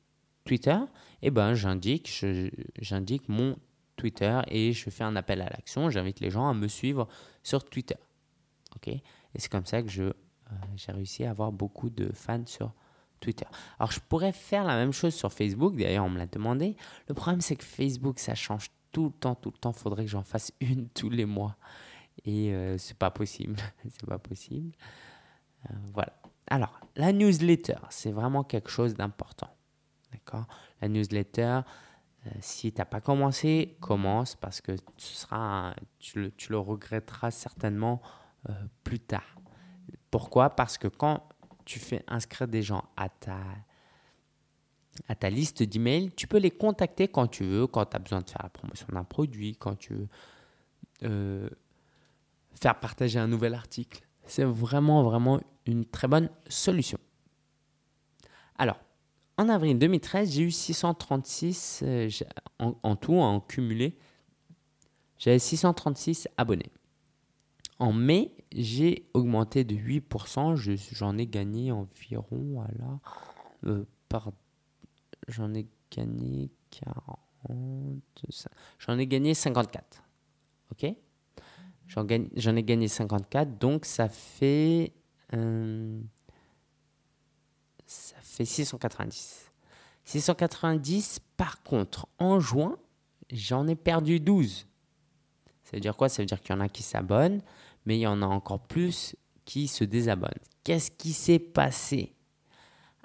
Twitter, 0.44 0.78
eh 1.22 1.32
ben, 1.32 1.54
j'indique 1.54 3.30
mon 3.30 3.56
Twitter 4.00 4.40
et 4.48 4.72
je 4.72 4.90
fais 4.90 5.04
un 5.04 5.16
appel 5.16 5.42
à 5.42 5.50
l'action. 5.50 5.90
J'invite 5.90 6.22
les 6.22 6.30
gens 6.30 6.48
à 6.48 6.54
me 6.54 6.68
suivre 6.68 7.08
sur 7.44 7.66
Twitter. 7.66 7.98
ok? 8.76 8.88
Et 8.88 9.02
c'est 9.36 9.52
comme 9.52 9.66
ça 9.66 9.84
que 9.84 9.90
je, 9.90 10.04
euh, 10.04 10.14
j'ai 10.76 10.92
réussi 10.92 11.26
à 11.26 11.32
avoir 11.32 11.52
beaucoup 11.52 11.90
de 11.90 12.10
fans 12.14 12.46
sur 12.46 12.74
Twitter. 13.20 13.46
Alors 13.78 13.92
je 13.92 14.00
pourrais 14.00 14.32
faire 14.32 14.64
la 14.64 14.76
même 14.76 14.94
chose 14.94 15.14
sur 15.14 15.34
Facebook, 15.34 15.76
d'ailleurs 15.76 16.06
on 16.06 16.10
me 16.10 16.18
l'a 16.18 16.26
demandé. 16.26 16.78
Le 17.10 17.14
problème 17.14 17.42
c'est 17.42 17.58
que 17.58 17.66
Facebook 17.66 18.18
ça 18.20 18.34
change 18.36 18.70
tout 18.92 19.06
le 19.06 19.12
temps, 19.12 19.36
tout 19.36 19.52
le 19.52 19.58
temps. 19.58 19.74
Faudrait 19.74 20.06
que 20.06 20.12
j'en 20.12 20.24
fasse 20.24 20.54
une 20.62 20.88
tous 20.90 21.10
les 21.10 21.26
mois. 21.26 21.58
Et 22.26 22.54
euh, 22.54 22.78
c'est 22.78 22.98
pas 22.98 23.12
possible. 23.12 23.58
c'est 23.84 24.06
pas 24.06 24.20
possible. 24.20 24.72
Euh, 25.70 25.74
voilà. 25.94 26.14
Alors, 26.50 26.80
la 26.96 27.12
newsletter, 27.14 27.78
c'est 27.90 28.12
vraiment 28.12 28.44
quelque 28.44 28.70
chose 28.70 28.96
d'important. 28.96 29.50
D'accord? 30.12 30.48
La 30.82 30.88
newsletter, 30.88 31.62
si 32.42 32.72
tu 32.72 32.78
n'as 32.80 32.86
pas 32.86 33.02
commencé, 33.02 33.78
commence 33.80 34.36
parce 34.36 34.62
que 34.62 34.76
ce 34.98 35.16
sera 35.16 35.76
tu, 36.00 36.22
le, 36.22 36.32
tu, 36.32 36.52
le, 36.52 36.60
regretteras 36.60 37.32
certainement 37.32 38.02
euh, 38.50 38.54
plus 38.84 39.00
tard. 39.00 39.36
Pourquoi? 40.12 40.50
Parce 40.52 40.78
que 40.78 40.88
quand 40.88 41.28
tu 41.66 41.80
fais 41.80 42.04
inscrire 42.08 42.48
des 42.48 42.62
gens 42.62 42.84
à 42.98 43.10
ta, 43.10 43.40
à 45.08 45.16
ta 45.16 45.30
liste 45.30 45.64
d'emails, 45.64 46.12
tu 46.16 46.28
peux 46.28 46.38
les 46.38 46.52
contacter 46.52 47.08
quand 47.08 47.28
tu 47.28 47.44
veux, 47.44 47.68
quand 47.68 47.86
tu 47.86 47.96
as 47.96 48.00
besoin 48.00 48.22
de 48.22 48.30
faire 48.30 48.42
la 48.44 48.50
promotion 48.50 48.88
d'un 48.92 49.04
produit, 49.04 49.56
quand 49.56 49.76
tu 49.76 49.94
veux 49.94 50.08
euh, 51.04 51.50
faire 52.54 52.80
partager 52.80 53.20
un 53.20 53.28
nouvel 53.28 53.54
article. 53.54 54.02
C'est 54.26 54.44
vraiment, 54.44 55.04
vraiment 55.04 55.40
une 55.66 55.86
très 55.86 56.08
bonne 56.08 56.30
solution. 56.48 57.00
Alors, 58.58 58.80
en 59.40 59.48
avril 59.48 59.80
2013, 59.80 60.32
j'ai 60.34 60.44
eu 60.44 60.52
636 60.52 61.84
euh, 61.84 62.10
en, 62.60 62.96
tout, 62.98 63.16
en 63.16 63.40
cumulé. 63.40 63.96
J'avais 65.18 65.40
636 65.40 66.28
abonnés. 66.36 66.72
En 67.80 67.94
mai, 67.94 68.34
j'ai 68.52 69.06
augmenté 69.14 69.64
de 69.64 69.76
8%. 69.76 70.56
J'en 70.94 71.18
ai 71.18 71.26
gagné 71.26 71.72
environ, 71.72 72.26
voilà, 72.54 73.00
euh, 73.66 73.86
par, 74.10 74.32
j'en 75.30 75.54
ai 75.54 75.68
gagné 75.90 76.52
40, 76.72 77.18
j'en 78.80 78.98
ai 78.98 79.08
gagné 79.08 79.34
54. 79.34 80.04
Ok? 80.74 80.94
J'en 81.88 82.56
ai 82.58 82.64
gagné 82.64 82.90
54, 82.90 83.58
donc 83.58 83.86
ça 83.86 84.10
fait 84.10 84.92
euh, 85.34 86.02
fait 88.36 88.46
690. 88.46 89.52
690, 90.06 91.20
par 91.38 91.62
contre, 91.64 92.08
en 92.18 92.40
juin, 92.40 92.78
j'en 93.32 93.68
ai 93.68 93.76
perdu 93.76 94.20
12. 94.20 94.66
Ça 95.64 95.72
veut 95.74 95.82
dire 95.82 95.96
quoi? 95.96 96.10
Ça 96.10 96.22
veut 96.22 96.26
dire 96.26 96.42
qu'il 96.42 96.56
y 96.56 96.58
en 96.58 96.62
a 96.62 96.70
qui 96.70 96.82
s'abonnent, 96.82 97.42
mais 97.86 97.98
il 97.98 98.02
y 98.02 98.08
en 98.08 98.22
a 98.22 98.26
encore 98.26 98.60
plus 98.60 99.16
qui 99.46 99.68
se 99.68 99.84
désabonnent. 99.84 100.32
Qu'est-ce 100.64 100.92
qui 100.92 101.14
s'est 101.14 101.40
passé? 101.40 102.16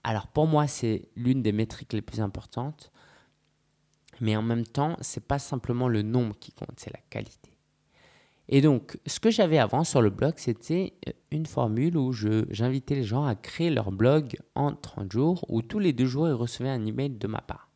Alors 0.03 0.27
pour 0.27 0.47
moi, 0.47 0.67
c'est 0.67 1.09
l'une 1.17 1.43
des 1.43 1.53
métriques 1.53 1.93
les 1.93 2.03
plus 2.03 2.21
importantes, 2.21 2.93
mais 4.21 4.37
en 4.37 4.43
même 4.43 4.67
temps, 4.67 4.97
c'est 5.01 5.27
pas 5.27 5.39
simplement 5.39 5.89
le 5.89 6.03
nombre 6.03 6.39
qui 6.39 6.53
compte, 6.53 6.79
c'est 6.79 6.93
la 6.93 7.01
qualité. 7.11 7.54
Et 8.49 8.61
donc, 8.61 8.99
ce 9.07 9.21
que 9.21 9.31
j'avais 9.31 9.59
avant 9.59 9.85
sur 9.85 10.03
le 10.03 10.11
blog, 10.11 10.35
c'était 10.37 10.95
euh, 11.09 11.13
une 11.31 11.47
formule 11.47 11.97
où 11.97 12.13
j'invitais 12.13 12.95
les 12.95 13.05
gens 13.05 13.25
à 13.25 13.35
créer 13.35 13.71
leur 13.71 13.91
blog 13.91 14.37
en 14.55 14.73
30 14.73 15.11
jours, 15.11 15.45
où 15.49 15.63
tous 15.63 15.79
les 15.79 15.93
deux 15.93 16.07
jours, 16.07 16.29
ils 16.29 16.35
recevaient 16.35 16.69
un 16.69 16.85
email 16.85 17.11
de 17.11 17.27
ma 17.27 17.41
part. 17.41 17.71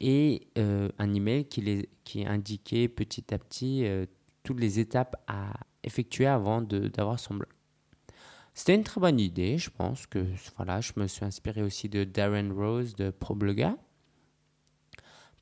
Et 0.00 0.48
euh, 0.56 0.88
un 0.98 1.12
email 1.12 1.46
qui, 1.46 1.60
les, 1.60 1.88
qui 2.04 2.24
indiquait 2.24 2.88
petit 2.88 3.34
à 3.34 3.38
petit 3.38 3.84
euh, 3.84 4.06
toutes 4.44 4.60
les 4.60 4.78
étapes 4.78 5.16
à 5.26 5.52
effectuer 5.82 6.26
avant 6.26 6.62
d'avoir 6.62 7.18
son 7.18 7.34
blog. 7.34 7.50
C'était 8.54 8.74
une 8.74 8.84
très 8.84 9.00
bonne 9.00 9.20
idée, 9.20 9.58
je 9.58 9.70
pense 9.70 10.06
que 10.06 10.24
voilà, 10.56 10.80
je 10.80 10.92
me 10.96 11.06
suis 11.06 11.24
inspiré 11.24 11.62
aussi 11.62 11.88
de 11.88 12.04
Darren 12.04 12.52
Rose 12.52 12.94
de 12.94 13.10
ProBlogger. 13.10 13.72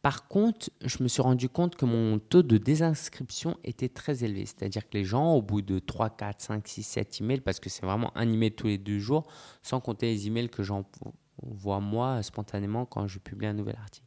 Par 0.02 0.28
contre, 0.28 0.70
je 0.84 1.02
me 1.02 1.08
suis 1.08 1.22
rendu 1.22 1.48
compte 1.48 1.74
que 1.74 1.84
mon 1.84 2.18
taux 2.18 2.44
de 2.44 2.56
désinscription 2.56 3.56
était 3.64 3.88
très 3.88 4.22
élevé. 4.22 4.46
C'est-à-dire 4.46 4.88
que 4.88 4.96
les 4.96 5.04
gens, 5.04 5.34
au 5.34 5.42
bout 5.42 5.60
de 5.60 5.80
3, 5.80 6.10
4, 6.10 6.40
5, 6.40 6.68
6, 6.68 6.82
7 6.84 7.20
emails, 7.20 7.40
parce 7.40 7.58
que 7.58 7.68
c'est 7.68 7.84
vraiment 7.84 8.16
un 8.16 8.30
email 8.30 8.52
tous 8.52 8.68
les 8.68 8.78
deux 8.78 9.00
jours, 9.00 9.26
sans 9.62 9.80
compter 9.80 10.06
les 10.06 10.28
emails 10.28 10.48
que 10.48 10.62
j'envoie 10.62 11.80
moi 11.80 12.22
spontanément 12.22 12.86
quand 12.86 13.08
je 13.08 13.18
publie 13.18 13.46
un 13.46 13.54
nouvel 13.54 13.76
article. 13.76 14.06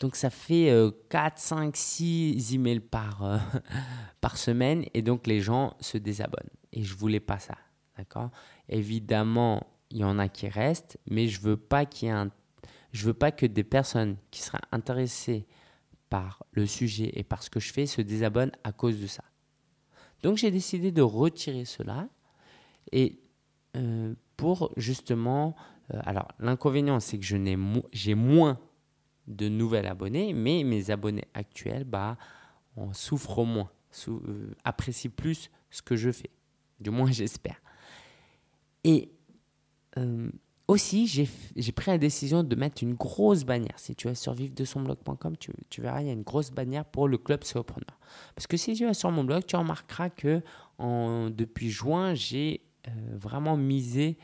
Donc 0.00 0.16
ça 0.16 0.30
fait 0.30 0.72
4, 1.10 1.38
5, 1.38 1.76
6 1.76 2.54
emails 2.54 2.80
par, 2.80 3.24
euh, 3.24 3.38
par 4.20 4.36
semaine 4.36 4.84
et 4.92 5.02
donc 5.02 5.26
les 5.26 5.40
gens 5.40 5.76
se 5.80 5.98
désabonnent. 5.98 6.50
Et 6.72 6.82
je 6.82 6.96
voulais 6.96 7.20
pas 7.20 7.38
ça. 7.38 7.56
D'accord? 7.96 8.30
Évidemment, 8.68 9.68
il 9.90 9.98
y 9.98 10.04
en 10.04 10.18
a 10.18 10.28
qui 10.28 10.48
restent, 10.48 10.98
mais 11.08 11.28
je 11.28 11.40
veux 11.40 11.56
pas 11.56 11.86
qu'il 11.86 12.08
y 12.08 12.10
ait 12.10 12.14
un 12.14 12.30
je 12.94 13.06
veux 13.06 13.14
pas 13.14 13.32
que 13.32 13.44
des 13.44 13.64
personnes 13.64 14.16
qui 14.30 14.40
seraient 14.40 14.62
intéressées 14.70 15.46
par 16.10 16.46
le 16.52 16.64
sujet 16.64 17.10
et 17.14 17.24
par 17.24 17.42
ce 17.42 17.50
que 17.50 17.58
je 17.58 17.72
fais 17.72 17.86
se 17.86 18.00
désabonnent 18.00 18.52
à 18.62 18.70
cause 18.70 19.00
de 19.00 19.08
ça. 19.08 19.24
Donc 20.22 20.36
j'ai 20.36 20.52
décidé 20.52 20.92
de 20.92 21.02
retirer 21.02 21.64
cela 21.64 22.08
et 22.92 23.18
euh, 23.76 24.14
pour 24.36 24.72
justement, 24.76 25.56
euh, 25.92 26.00
alors 26.04 26.28
l'inconvénient 26.38 27.00
c'est 27.00 27.18
que 27.18 27.24
je 27.24 27.36
n'ai 27.36 27.58
j'ai 27.92 28.14
moins 28.14 28.60
de 29.26 29.48
nouvelles 29.48 29.86
abonnés, 29.86 30.32
mais 30.32 30.62
mes 30.62 30.90
abonnés 30.90 31.26
actuels 31.34 31.84
bah 31.84 32.16
en 32.76 32.92
souffrent 32.92 33.44
moins, 33.44 33.70
euh, 34.06 34.54
apprécient 34.62 35.10
plus 35.10 35.50
ce 35.68 35.82
que 35.82 35.96
je 35.96 36.12
fais, 36.12 36.30
du 36.78 36.90
moins 36.90 37.10
j'espère. 37.10 37.60
Et 38.84 39.10
aussi, 40.74 41.06
j'ai 41.06 41.72
pris 41.72 41.90
la 41.90 41.98
décision 41.98 42.42
de 42.42 42.56
mettre 42.56 42.82
une 42.82 42.94
grosse 42.94 43.44
bannière. 43.44 43.78
Si 43.78 43.94
tu 43.94 44.08
vas 44.08 44.14
sur 44.14 44.34
de 44.34 44.64
son 44.64 44.82
blog.com, 44.82 45.36
tu, 45.38 45.80
verras, 45.80 46.02
il 46.02 46.08
y 46.08 46.10
a 46.10 46.12
une 46.12 46.22
grosse 46.22 46.50
bannière 46.50 46.84
pour 46.84 47.08
le 47.08 47.16
club 47.16 47.44
solopreneur. 47.44 47.98
Parce 48.34 48.46
que 48.46 48.56
si 48.56 48.74
tu 48.74 48.84
vas 48.84 48.94
sur 48.94 49.10
mon 49.10 49.24
blog, 49.24 49.46
tu 49.46 49.56
remarqueras 49.56 50.10
que 50.10 50.42
depuis 51.30 51.70
juin, 51.70 52.14
j'ai 52.14 52.60
euh, 52.88 52.90
vraiment 53.12 53.56
misé, 53.56 54.18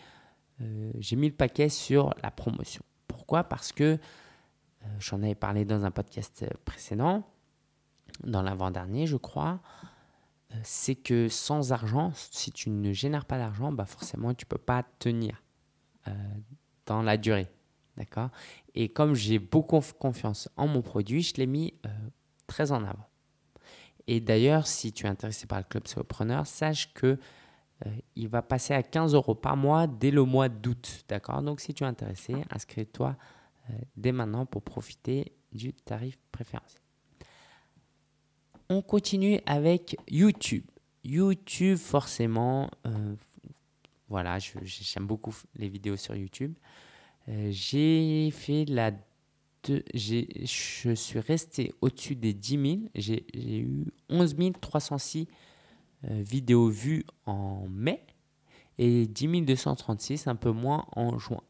euh, 0.61 0.93
j'ai 0.99 1.17
mis 1.17 1.29
le 1.29 1.35
paquet 1.35 1.69
sur 1.69 2.13
la 2.23 2.31
promotion. 2.31 2.83
Pourquoi? 3.07 3.45
Parce 3.45 3.73
que 3.73 3.85
euh, 3.85 4.87
j'en 4.99 5.23
avais 5.23 5.35
parlé 5.35 5.65
dans 5.65 5.85
un 5.85 5.91
podcast 5.91 6.45
précédent, 6.65 7.23
dans 8.25 8.43
l'avant-dernier, 8.43 9.07
je 9.07 9.17
crois. 9.17 9.61
C'est 10.65 10.97
que 10.97 11.29
sans 11.29 11.71
argent, 11.73 12.11
si 12.15 12.51
tu 12.51 12.71
ne 12.71 12.93
génères 12.93 13.25
pas 13.25 13.39
d'argent, 13.39 13.71
bah 13.71 13.87
forcément, 13.87 14.35
tu 14.35 14.45
ne 14.47 14.49
peux 14.49 14.59
pas 14.59 14.83
tenir. 14.99 15.41
Euh, 16.11 16.15
dans 16.87 17.03
la 17.03 17.17
durée. 17.17 17.47
D'accord? 17.97 18.31
Et 18.75 18.89
comme 18.89 19.15
j'ai 19.15 19.39
beaucoup 19.39 19.81
confiance 19.99 20.49
en 20.57 20.67
mon 20.67 20.83
produit, 20.83 21.23
je 21.23 21.35
l'ai 21.37 21.47
mis 21.47 21.75
euh, 21.87 21.89
très 22.49 22.73
en 22.73 22.83
avant. 22.83 23.07
Et 24.09 24.19
d'ailleurs, 24.19 24.67
si 24.67 24.93
tu 24.93 25.07
es 25.07 25.09
intéressé 25.09 25.47
par 25.47 25.59
le 25.59 25.65
club 25.65 25.87
solopreneur, 25.87 26.49
sache 26.49 26.93
que 26.93 27.17
euh, 27.87 27.91
il 28.17 28.27
va 28.27 28.43
passer 28.43 28.75
à 28.75 28.83
15 28.83 29.15
euros 29.15 29.37
par 29.37 29.57
mois 29.57 29.87
dès 29.87 30.11
le 30.11 30.25
mois 30.25 30.49
d'août. 30.49 31.05
D'accord? 31.09 31.43
Donc, 31.43 31.61
si 31.61 31.75
tu 31.75 31.85
es 31.85 31.87
intéressé, 31.87 32.35
inscris-toi 32.51 33.15
dès 33.97 34.11
maintenant 34.11 34.47
pour 34.47 34.63
profiter 34.63 35.33
du 35.53 35.73
tarif 35.73 36.19
préférentiel. 36.33 36.83
On 38.69 38.83
continue 38.83 39.39
avec 39.47 39.97
YouTube. 40.09 40.65
YouTube, 41.05 41.77
forcément, 41.77 42.69
voilà, 44.11 44.39
j'aime 44.41 45.07
beaucoup 45.07 45.35
les 45.55 45.69
vidéos 45.69 45.97
sur 45.97 46.17
YouTube. 46.17 46.55
Euh, 47.29 47.49
j'ai 47.51 48.31
fait 48.33 48.65
la. 48.65 48.91
je 49.95 50.95
suis 50.95 51.21
resté 51.21 51.73
au-dessus 51.81 52.17
des 52.17 52.35
10 52.35 52.51
000. 52.51 52.79
J'ai 52.97 53.25
eu 53.35 53.87
11 54.09 54.35
306 54.61 55.29
euh, 56.05 56.23
vidéos 56.23 56.69
vues 56.69 57.05
en 57.25 57.69
mai 57.69 58.05
et 58.79 59.07
10 59.07 59.43
236, 59.43 60.27
un 60.27 60.35
peu 60.35 60.51
moins 60.51 60.87
en 60.97 61.19
juin. 61.19 61.43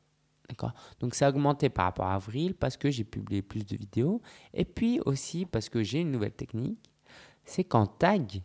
Donc 0.99 1.15
ça 1.15 1.27
a 1.27 1.31
augmenté 1.31 1.69
par 1.69 1.87
rapport 1.87 2.07
à 2.07 2.17
avril 2.17 2.55
parce 2.55 2.77
que 2.77 2.91
j'ai 2.91 3.05
publié 3.05 3.41
plus 3.41 3.65
de 3.65 3.77
vidéos. 3.77 4.21
Et 4.53 4.65
puis 4.65 5.01
aussi 5.07 5.47
parce 5.47 5.69
que 5.69 5.83
j'ai 5.83 6.01
une 6.01 6.11
nouvelle 6.11 6.33
technique. 6.33 6.91
C'est 7.45 7.65
qu'en 7.65 7.87
tag, 7.87 8.43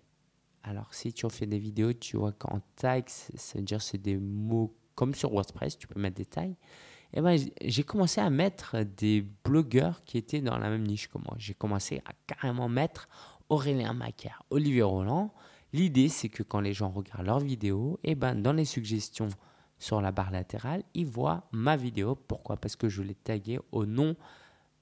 alors, 0.68 0.94
si 0.96 1.14
tu 1.14 1.30
fais 1.30 1.46
des 1.46 1.60
vidéos, 1.60 1.94
tu 1.94 2.18
vois 2.18 2.32
qu'en 2.32 2.60
tag, 2.76 3.04
c'est-à-dire 3.08 3.82
c'est 3.84 4.00
des 4.00 4.18
mots 4.18 4.76
comme 4.96 5.14
sur 5.14 5.32
WordPress, 5.32 5.78
tu 5.78 5.88
peux 5.88 6.00
mettre 6.00 6.16
des 6.16 6.26
tags. 6.26 6.44
Et 6.44 7.20
eh 7.20 7.22
ben, 7.22 7.40
j'ai 7.64 7.84
commencé 7.84 8.20
à 8.20 8.30
mettre 8.30 8.84
des 8.84 9.22
blogueurs 9.44 10.04
qui 10.06 10.18
étaient 10.18 10.42
dans 10.42 10.58
la 10.58 10.70
même 10.70 10.84
niche 10.84 11.08
que 11.08 11.18
moi. 11.20 11.36
J'ai 11.38 11.54
commencé 11.54 12.02
à 12.06 12.14
carrément 12.26 12.68
mettre 12.68 13.08
Aurélien 13.48 13.94
Macaire, 13.94 14.42
Olivier 14.50 14.82
Roland. 14.82 15.34
L'idée, 15.72 16.10
c'est 16.10 16.30
que 16.30 16.42
quand 16.42 16.62
les 16.62 16.74
gens 16.74 16.90
regardent 16.90 17.28
leurs 17.28 17.40
vidéos, 17.40 18.00
et 18.04 18.12
eh 18.12 18.16
ben, 18.16 18.36
dans 18.36 18.54
les 18.54 18.66
suggestions 18.66 19.30
sur 19.78 20.02
la 20.02 20.12
barre 20.12 20.32
latérale, 20.32 20.84
ils 20.94 21.06
voient 21.06 21.48
ma 21.52 21.78
vidéo. 21.78 22.16
Pourquoi? 22.16 22.58
Parce 22.58 22.76
que 22.76 22.90
je 22.90 23.04
l'ai 23.04 23.16
tagué 23.16 23.60
au 23.72 23.86
nom 23.86 24.16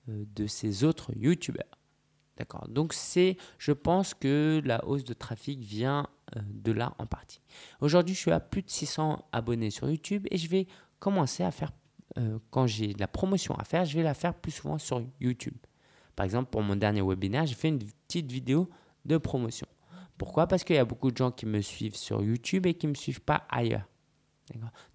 euh, 0.07 0.23
de 0.33 0.47
ces 0.47 0.85
autres 0.85 1.11
YouTubeurs. 1.15 1.82
D'accord. 2.37 2.67
Donc 2.67 2.93
c'est, 2.93 3.37
je 3.59 3.71
pense 3.71 4.13
que 4.13 4.61
la 4.65 4.85
hausse 4.85 5.03
de 5.03 5.13
trafic 5.13 5.59
vient 5.59 6.07
euh, 6.35 6.41
de 6.47 6.71
là 6.71 6.95
en 6.97 7.05
partie. 7.05 7.41
Aujourd'hui, 7.79 8.15
je 8.15 8.19
suis 8.19 8.31
à 8.31 8.39
plus 8.39 8.63
de 8.63 8.69
600 8.69 9.27
abonnés 9.31 9.69
sur 9.69 9.89
YouTube 9.89 10.25
et 10.31 10.37
je 10.37 10.49
vais 10.49 10.67
commencer 10.99 11.43
à 11.43 11.51
faire, 11.51 11.71
euh, 12.17 12.39
quand 12.49 12.65
j'ai 12.65 12.93
de 12.93 12.99
la 12.99 13.07
promotion 13.07 13.55
à 13.55 13.63
faire, 13.63 13.85
je 13.85 13.95
vais 13.95 14.03
la 14.03 14.15
faire 14.15 14.33
plus 14.33 14.51
souvent 14.51 14.79
sur 14.79 15.03
YouTube. 15.19 15.55
Par 16.15 16.23
exemple, 16.23 16.49
pour 16.49 16.61
mon 16.61 16.75
dernier 16.75 17.01
webinaire, 17.01 17.45
j'ai 17.45 17.55
fait 17.55 17.69
une 17.69 17.79
petite 17.79 18.31
vidéo 18.31 18.69
de 19.05 19.17
promotion. 19.17 19.67
Pourquoi? 20.17 20.47
Parce 20.47 20.63
qu'il 20.63 20.75
y 20.75 20.79
a 20.79 20.85
beaucoup 20.85 21.11
de 21.11 21.17
gens 21.17 21.31
qui 21.31 21.45
me 21.45 21.61
suivent 21.61 21.95
sur 21.95 22.23
YouTube 22.23 22.65
et 22.65 22.73
qui 22.75 22.87
ne 22.87 22.91
me 22.91 22.95
suivent 22.95 23.21
pas 23.21 23.45
ailleurs. 23.49 23.87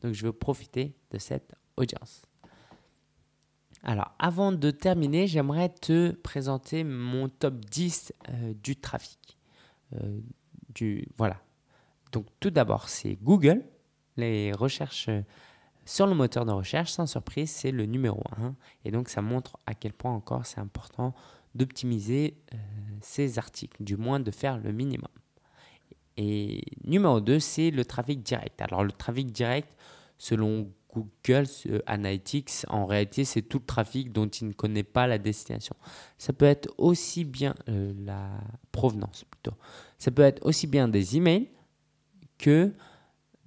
Donc 0.03 0.13
je 0.13 0.27
veux 0.27 0.33
profiter 0.33 0.95
de 1.11 1.19
cette 1.19 1.55
audience. 1.77 2.28
Alors, 3.83 4.13
avant 4.19 4.53
de 4.53 4.71
terminer, 4.71 5.27
j'aimerais 5.27 5.69
te 5.69 6.13
présenter 6.13 6.85
mon 6.85 7.29
top 7.29 7.65
10 7.67 8.13
euh, 8.29 8.55
du 8.63 8.77
trafic. 8.77 9.39
Euh, 9.95 10.21
du, 10.75 11.09
voilà. 11.17 11.41
Donc, 12.13 12.27
tout 12.41 12.51
d'abord, 12.51 12.89
c'est 12.89 13.17
Google. 13.23 13.65
Les 14.17 14.53
recherches 14.53 15.09
euh, 15.09 15.23
sur 15.85 16.07
le 16.07 16.15
moteur 16.15 16.45
de 16.45 16.53
recherche, 16.53 16.91
sans 16.91 17.07
surprise, 17.07 17.51
c'est 17.51 17.71
le 17.71 17.87
numéro 17.87 18.23
1. 18.37 18.55
Et 18.85 18.91
donc, 18.91 19.09
ça 19.09 19.23
montre 19.23 19.57
à 19.67 19.75
quel 19.75 19.93
point 19.93 20.13
encore 20.13 20.45
c'est 20.45 20.61
important 20.61 21.15
d'optimiser 21.55 22.37
ces 23.01 23.39
articles, 23.39 23.83
du 23.83 23.97
moins 23.97 24.21
de 24.21 24.31
faire 24.31 24.59
le 24.59 24.71
minimum. 24.71 25.09
Et 26.19 26.63
numéro 26.85 27.21
2, 27.21 27.41
c'est 27.41 27.71
le 27.71 27.87
trafic 27.87 28.23
direct. 28.23 28.61
Alors, 28.61 28.85
le 28.85 28.93
trafic 28.93 29.33
direct, 29.33 29.69
selon 30.19 30.71
Google 30.93 31.47
Analytics, 31.87 32.65
en 32.69 32.87
réalité, 32.87 33.25
c'est 33.25 33.43
tout 33.43 33.59
le 33.59 33.67
trafic 33.67 34.13
dont 34.13 34.27
il 34.27 34.49
ne 34.49 34.53
connaît 34.53 34.83
pas 34.83 35.07
la 35.07 35.19
destination. 35.19 35.77
Ça 36.17 36.33
peut 36.33 36.47
être 36.47 36.73
aussi 36.79 37.25
bien 37.25 37.55
euh, 37.69 37.93
la 38.05 38.41
provenance 38.73 39.25
plutôt. 39.25 39.57
Ça 39.99 40.11
peut 40.11 40.23
être 40.23 40.45
aussi 40.47 40.67
bien 40.67 40.89
des 40.89 41.17
emails 41.17 41.49
que 42.39 42.73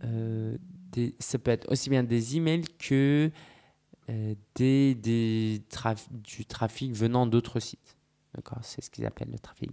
euh, 0.03 0.57
ça 1.19 1.39
peut 1.39 1.51
être 1.51 1.71
aussi 1.71 1.89
bien 1.89 2.03
des 2.03 2.37
emails 2.37 2.65
que 2.77 3.31
euh, 4.09 4.35
des, 4.55 4.95
des 4.95 5.61
du 6.11 6.45
trafic 6.45 6.93
venant 6.93 7.25
d'autres 7.25 7.59
sites. 7.59 7.97
D'accord, 8.35 8.59
c'est 8.61 8.81
ce 8.81 8.89
qu'ils 8.89 9.05
appellent 9.05 9.31
le 9.31 9.39
trafic 9.39 9.71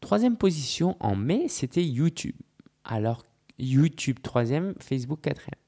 Troisième 0.00 0.36
position 0.36 0.96
en 1.00 1.16
mai, 1.16 1.48
c'était 1.48 1.84
YouTube. 1.84 2.36
Alors 2.84 3.24
YouTube 3.58 4.18
troisième, 4.22 4.74
Facebook 4.78 5.22
quatrième. 5.22 5.63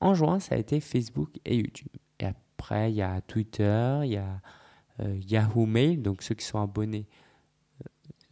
En 0.00 0.14
juin, 0.14 0.38
ça 0.40 0.54
a 0.54 0.58
été 0.58 0.80
Facebook 0.80 1.30
et 1.44 1.56
YouTube. 1.56 1.88
Et 2.18 2.26
après, 2.26 2.92
il 2.92 2.96
y 2.96 3.02
a 3.02 3.20
Twitter, 3.20 4.00
il 4.04 4.12
y 4.12 4.16
a 4.16 4.40
euh, 5.00 5.18
Yahoo 5.28 5.66
Mail, 5.66 6.02
donc 6.02 6.22
ceux 6.22 6.34
qui 6.34 6.44
sont 6.44 6.60
abonnés 6.60 7.06
euh, 7.82 7.88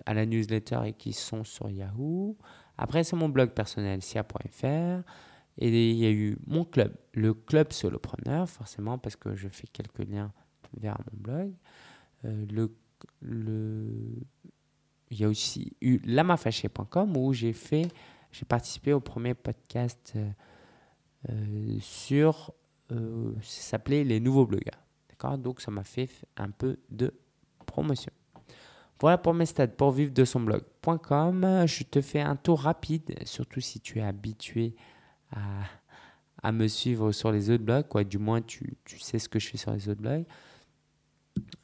à 0.07 0.15
la 0.15 0.27
newsletter 0.27 0.81
et 0.87 0.93
qui 0.93 1.13
sont 1.13 1.45
sur 1.45 1.71
Yahoo. 1.71 2.37
Après, 2.77 3.05
c'est 3.05 3.17
mon 3.17 3.29
blog 3.29 3.51
personnel, 3.51 4.03
sia.fr. 4.03 5.03
Et 5.59 5.91
il 5.91 5.97
y 5.97 6.07
a 6.07 6.11
eu 6.11 6.37
mon 6.47 6.65
club, 6.65 6.93
le 7.13 7.33
club 7.33 7.73
solopreneur, 7.73 8.49
forcément, 8.49 8.99
parce 8.99 9.15
que 9.15 9.37
je 9.37 9.49
fais 9.49 9.69
quelques 9.69 10.09
liens 10.09 10.33
vers 10.77 10.99
mon 10.99 11.21
blog. 11.21 11.53
Euh, 12.25 12.47
le, 12.51 12.75
il 15.11 15.21
y 15.21 15.25
a 15.25 15.29
aussi 15.29 15.77
eu 15.81 16.01
lamafaché.com 16.05 17.17
où 17.17 17.33
j'ai 17.33 17.53
fait, 17.53 17.89
j'ai 18.33 18.45
participé 18.45 18.93
au 18.93 19.01
premier 19.01 19.35
podcast 19.35 20.15
sur, 21.81 22.53
euh, 22.93 23.33
ça 23.43 23.63
s'appelait 23.63 24.05
les 24.05 24.21
nouveaux 24.21 24.47
blogueurs. 24.47 24.83
D'accord? 25.09 25.39
Donc 25.39 25.61
ça 25.61 25.71
m'a 25.71 25.85
fait 25.85 26.09
un 26.37 26.51
peu 26.51 26.79
de 26.91 27.15
promotion. 27.67 28.13
Voilà 29.01 29.19
pour 29.19 29.35
mes 29.35 29.47
stats 29.47 29.69
pour 29.69 29.91
vivre 29.91 30.13
de 30.13 30.25
son 30.25 30.41
blog.com. 30.41 31.65
Je 31.67 31.85
te 31.85 32.01
fais 32.01 32.21
un 32.21 32.37
tour 32.37 32.61
rapide, 32.61 33.15
surtout 33.25 33.61
si 33.61 33.81
tu 33.81 33.99
es 33.99 34.03
habitué 34.03 34.75
à, 36.43 36.53
me 36.53 36.69
suivre 36.69 37.11
sur 37.11 37.33
les 37.33 37.51
autres 37.51 37.65
blogs, 37.65 37.89
quoi. 37.89 38.05
Du 38.05 38.19
moins, 38.19 38.41
tu, 38.41 38.77
sais 39.01 39.19
ce 39.19 39.29
que 39.29 39.39
je 39.39 39.49
fais 39.49 39.57
sur 39.57 39.73
les 39.73 39.89
autres 39.89 40.01
blogs. 40.01 40.27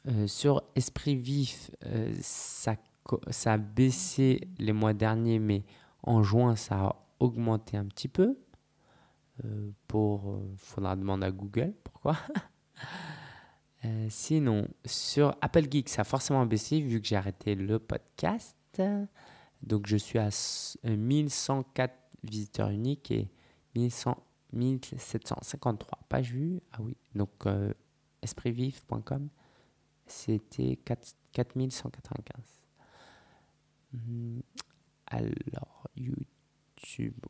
Euh, 0.07 0.27
sur 0.27 0.63
Esprit 0.75 1.15
Vif, 1.15 1.71
euh, 1.85 2.13
ça, 2.19 2.75
ça 3.29 3.53
a 3.53 3.57
baissé 3.57 4.41
les 4.57 4.73
mois 4.73 4.93
derniers, 4.93 5.39
mais 5.39 5.63
en 6.03 6.23
juin, 6.23 6.55
ça 6.55 6.75
a 6.75 6.95
augmenté 7.19 7.77
un 7.77 7.85
petit 7.85 8.07
peu. 8.07 8.35
Euh, 9.45 9.71
pour, 9.87 10.41
faudra 10.57 10.95
demander 10.95 11.27
à 11.27 11.31
Google 11.31 11.73
pourquoi. 11.83 12.17
sinon, 14.09 14.67
sur 14.85 15.35
Apple 15.41 15.67
Geek, 15.69 15.89
ça 15.89 16.01
a 16.01 16.05
forcément 16.05 16.45
baissé 16.45 16.81
vu 16.81 17.01
que 17.01 17.07
j'ai 17.07 17.15
arrêté 17.15 17.55
le 17.55 17.79
podcast. 17.79 18.81
Donc, 19.63 19.87
je 19.87 19.97
suis 19.97 20.19
à 20.19 20.29
1104 20.83 21.93
visiteurs 22.23 22.69
uniques 22.69 23.11
et 23.11 23.31
1100, 23.75 24.17
1753 24.53 25.99
pages 26.09 26.31
vues. 26.31 26.61
Ah 26.73 26.77
oui, 26.81 26.95
donc 27.15 27.45
espritvif.com 28.21 29.29
c'était 30.11 30.77
4195. 30.85 32.43
Hmm, 33.93 34.39
alors, 35.07 35.87
YouTube, 35.95 36.25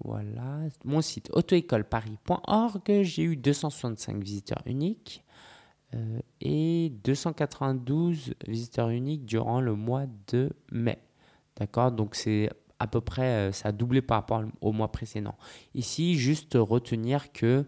voilà. 0.03 0.59
Mon 0.85 1.01
site 1.01 1.29
auto-école-paris.org, 1.33 3.01
j'ai 3.03 3.23
eu 3.23 3.35
265 3.35 4.23
visiteurs 4.23 4.61
uniques 4.65 5.23
euh, 5.93 6.19
et 6.39 6.91
292 7.03 8.33
visiteurs 8.47 8.89
uniques 8.89 9.25
durant 9.25 9.61
le 9.61 9.75
mois 9.75 10.05
de 10.27 10.51
mai. 10.71 10.99
D'accord? 11.57 11.91
Donc, 11.91 12.15
c'est 12.15 12.49
à 12.79 12.87
peu 12.87 13.01
près, 13.01 13.49
euh, 13.49 13.51
ça 13.51 13.69
a 13.69 13.71
doublé 13.71 14.01
par 14.01 14.17
rapport 14.17 14.43
au 14.61 14.71
mois 14.71 14.91
précédent. 14.91 15.35
Ici, 15.75 16.15
juste 16.15 16.57
retenir 16.59 17.31
que 17.31 17.65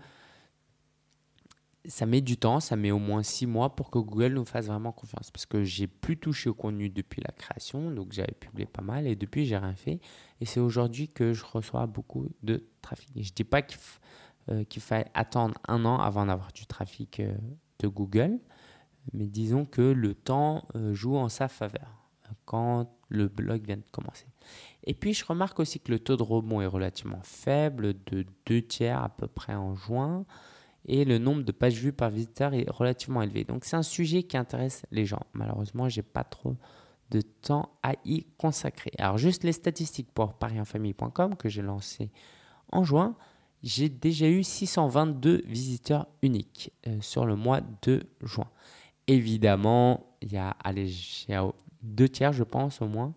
ça 1.85 2.05
met 2.05 2.21
du 2.21 2.37
temps, 2.37 2.59
ça 2.59 2.75
met 2.75 2.91
au 2.91 2.99
moins 2.99 3.23
six 3.23 3.45
mois 3.45 3.75
pour 3.75 3.89
que 3.89 3.99
Google 3.99 4.33
nous 4.33 4.45
fasse 4.45 4.67
vraiment 4.67 4.91
confiance. 4.91 5.31
Parce 5.31 5.45
que 5.45 5.63
j'ai 5.63 5.87
plus 5.87 6.17
touché 6.17 6.49
au 6.49 6.53
contenu 6.53 6.89
depuis 6.89 7.21
la 7.21 7.31
création, 7.31 7.91
donc 7.91 8.13
j'avais 8.13 8.33
publié 8.33 8.65
pas 8.65 8.81
mal 8.81 9.05
et 9.07 9.15
depuis 9.15 9.45
j'ai 9.45 9.57
rien 9.57 9.75
fait. 9.75 9.99
Et 10.39 10.45
c'est 10.45 10.59
aujourd'hui 10.59 11.09
que 11.09 11.33
je 11.33 11.43
reçois 11.43 11.85
beaucoup 11.85 12.29
de 12.41 12.65
trafic. 12.81 13.09
je 13.15 13.29
ne 13.29 13.35
dis 13.35 13.43
pas 13.43 13.61
qu'il 13.61 13.77
euh, 14.49 14.63
faille 14.79 15.05
attendre 15.13 15.55
un 15.67 15.83
an 15.85 15.97
avant 15.97 16.25
d'avoir 16.25 16.51
du 16.53 16.65
trafic 16.65 17.19
euh, 17.19 17.33
de 17.79 17.87
Google, 17.87 18.39
mais 19.11 19.27
disons 19.27 19.65
que 19.65 19.81
le 19.81 20.13
temps 20.13 20.67
euh, 20.75 20.93
joue 20.93 21.17
en 21.17 21.27
sa 21.29 21.47
faveur 21.47 21.99
quand 22.45 22.89
le 23.09 23.27
blog 23.27 23.65
vient 23.65 23.77
de 23.77 23.83
commencer. 23.91 24.25
Et 24.85 24.93
puis 24.93 25.13
je 25.13 25.23
remarque 25.23 25.59
aussi 25.59 25.79
que 25.79 25.91
le 25.91 25.99
taux 25.99 26.17
de 26.17 26.23
rebond 26.23 26.61
est 26.61 26.67
relativement 26.67 27.21
faible, 27.21 27.93
de 28.05 28.25
deux 28.45 28.61
tiers 28.61 29.03
à 29.03 29.09
peu 29.09 29.27
près 29.27 29.53
en 29.53 29.75
juin 29.75 30.25
et 30.85 31.05
le 31.05 31.17
nombre 31.17 31.43
de 31.43 31.51
pages 31.51 31.75
vues 31.75 31.93
par 31.93 32.09
visiteur 32.09 32.53
est 32.53 32.69
relativement 32.69 33.21
élevé. 33.21 33.43
Donc 33.43 33.65
c'est 33.65 33.75
un 33.75 33.83
sujet 33.83 34.23
qui 34.23 34.37
intéresse 34.37 34.83
les 34.91 35.05
gens. 35.05 35.21
Malheureusement, 35.33 35.87
j'ai 35.89 36.01
pas 36.01 36.23
trop 36.23 36.55
de 37.11 37.21
temps 37.21 37.69
à 37.83 37.93
y 38.05 38.25
consacrer. 38.37 38.91
Alors 38.97 39.17
juste 39.17 39.43
les 39.43 39.53
statistiques 39.53 40.11
pour 40.13 40.33
parienfamille.com 40.33 41.35
que 41.35 41.47
j'ai 41.47 41.61
lancé 41.61 42.11
en 42.71 42.83
juin, 42.83 43.15
j'ai 43.61 43.87
déjà 43.87 44.27
eu 44.27 44.43
622 44.43 45.43
visiteurs 45.45 46.07
uniques 46.21 46.73
euh, 46.87 46.97
sur 47.01 47.25
le 47.25 47.35
mois 47.35 47.61
de 47.81 48.03
juin. 48.21 48.49
Évidemment, 49.07 50.17
il 50.21 50.33
y 50.33 50.37
a, 50.37 50.49
allez, 50.63 50.91
deux 51.81 52.09
tiers, 52.09 52.33
je 52.33 52.43
pense 52.43 52.81
au 52.81 52.87
moins, 52.87 53.13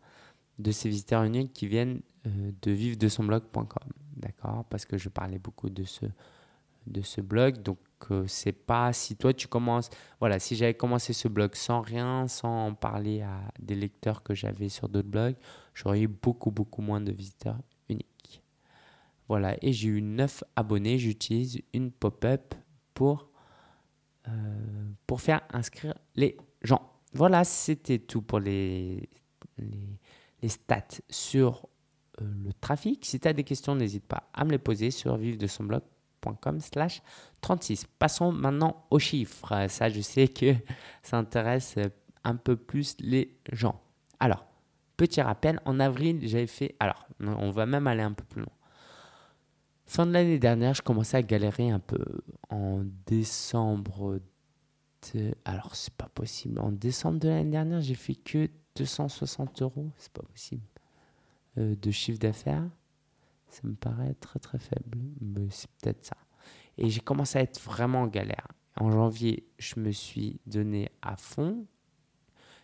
de 0.59 0.71
ces 0.71 0.89
visiteurs 0.89 1.25
uniques 1.25 1.53
qui 1.53 1.67
viennent 1.67 2.01
euh, 2.27 2.53
de 2.63 2.71
vivre 2.71 2.97
de 2.97 3.09
son 3.09 3.25
blog.com. 3.25 3.89
D'accord? 4.17 4.65
Parce 4.71 4.85
que 4.85 4.97
je 4.99 5.09
parlais 5.09 5.39
beaucoup 5.39 5.69
de 5.69 5.85
ce 5.85 6.07
de 6.87 7.03
ce 7.03 7.21
blog. 7.21 7.63
Donc, 7.63 7.79
euh, 8.11 8.25
c'est 8.27 8.53
pas 8.53 8.93
si 8.93 9.17
toi 9.17 9.33
tu 9.33 9.49
commences. 9.49 9.91
Voilà, 10.21 10.39
si 10.39 10.57
j'avais 10.57 10.75
commencé 10.75 11.13
ce 11.13 11.29
blog 11.29 11.55
sans 11.55 11.81
rien, 11.81 12.29
sans 12.29 12.75
parler 12.75 13.23
à 13.23 13.41
des 13.59 13.75
lecteurs 13.75 14.23
que 14.23 14.35
j'avais 14.35 14.69
sur 14.69 14.89
d'autres 14.89 15.09
blogs, 15.09 15.37
j'aurais 15.75 16.01
eu 16.03 16.09
beaucoup, 16.09 16.51
beaucoup 16.51 16.83
moins 16.83 17.01
de 17.01 17.13
visiteurs 17.13 17.59
uniques. 17.89 18.43
Voilà, 19.29 19.57
et 19.63 19.73
j'ai 19.73 19.89
eu 19.89 20.03
9 20.03 20.45
abonnés. 20.55 20.99
J'utilise 20.99 21.61
une 21.73 21.91
pop-up 21.91 22.55
pour, 22.95 23.31
euh, 24.29 24.91
pour 25.07 25.21
faire 25.21 25.43
inscrire 25.53 25.95
les 26.15 26.37
gens. 26.63 26.93
Voilà, 27.13 27.45
c'était 27.45 27.99
tout 27.99 28.23
pour 28.23 28.41
les, 28.41 29.09
les, 29.59 29.99
les 30.43 30.49
stats 30.49 31.01
sur 31.09 31.69
euh, 32.21 32.25
le 32.45 32.53
trafic. 32.53 33.05
Si 33.05 33.19
tu 33.19 33.27
as 33.27 33.33
des 33.33 33.45
questions, 33.45 33.75
n'hésite 33.75 34.07
pas 34.07 34.29
à 34.33 34.45
me 34.45 34.51
les 34.53 34.59
poser 34.59 34.91
sur 34.91 35.17
vive 35.17 35.39
de 35.39 35.47
son 35.47 35.65
blog 35.65 35.83
slash 36.61 37.03
36. 37.41 37.87
Passons 37.99 38.33
maintenant 38.33 38.85
aux 38.91 38.99
chiffres. 38.99 39.67
Ça, 39.69 39.89
je 39.89 40.01
sais 40.01 40.29
que 40.29 40.55
ça 41.03 41.19
intéresse 41.19 41.77
un 42.25 42.37
peu 42.37 42.57
plus 42.57 42.97
les 43.01 43.39
gens. 43.53 43.81
Alors, 44.19 44.47
petit 44.97 45.21
rappel, 45.21 45.61
en 45.65 45.81
avril, 45.81 46.21
j'avais 46.23 46.47
fait... 46.47 46.75
Alors, 46.81 47.07
on 47.21 47.51
va 47.51 47.67
même 47.67 47.87
aller 47.87 48.03
un 48.03 48.13
peu 48.13 48.25
plus 48.25 48.41
loin. 48.41 48.53
Fin 49.87 50.07
de 50.07 50.13
l'année 50.13 50.39
dernière, 50.39 50.75
je 50.75 50.83
commençais 50.83 51.17
à 51.17 51.23
galérer 51.23 51.71
un 51.71 51.79
peu. 51.79 52.05
En 52.51 52.83
décembre 53.07 54.21
de... 55.15 55.35
Alors, 55.45 55.77
c'est 55.77 55.95
pas 55.95 56.09
possible. 56.09 56.59
En 56.59 56.73
décembre 56.73 57.21
de 57.21 57.29
l'année 57.29 57.51
dernière, 57.51 57.81
j'ai 57.81 57.95
fait 57.95 58.17
que 58.17 58.51
260 58.77 59.63
euros. 59.63 59.91
C'est 59.97 60.13
pas 60.13 60.23
possible. 60.23 60.65
Euh, 61.59 61.77
de 61.81 61.91
chiffre 61.91 62.19
d'affaires. 62.19 62.69
Ça 63.49 63.61
me 63.65 63.75
paraît 63.75 64.15
très 64.15 64.39
très 64.39 64.59
faible, 64.59 64.99
mais 65.21 65.49
c'est 65.51 65.71
peut-être 65.81 66.05
ça. 66.05 66.17
Et 66.79 66.91
j'ai 66.91 67.01
commencé 67.01 67.39
à 67.39 67.43
être 67.43 67.61
vraiment 67.61 68.03
en 68.03 68.07
galère. 68.07 68.49
En 68.77 68.91
janvier, 68.91 69.47
je 69.59 69.81
me 69.81 69.91
suis 69.91 70.41
donné 70.47 70.91
à 71.01 71.17
fond. 71.17 71.67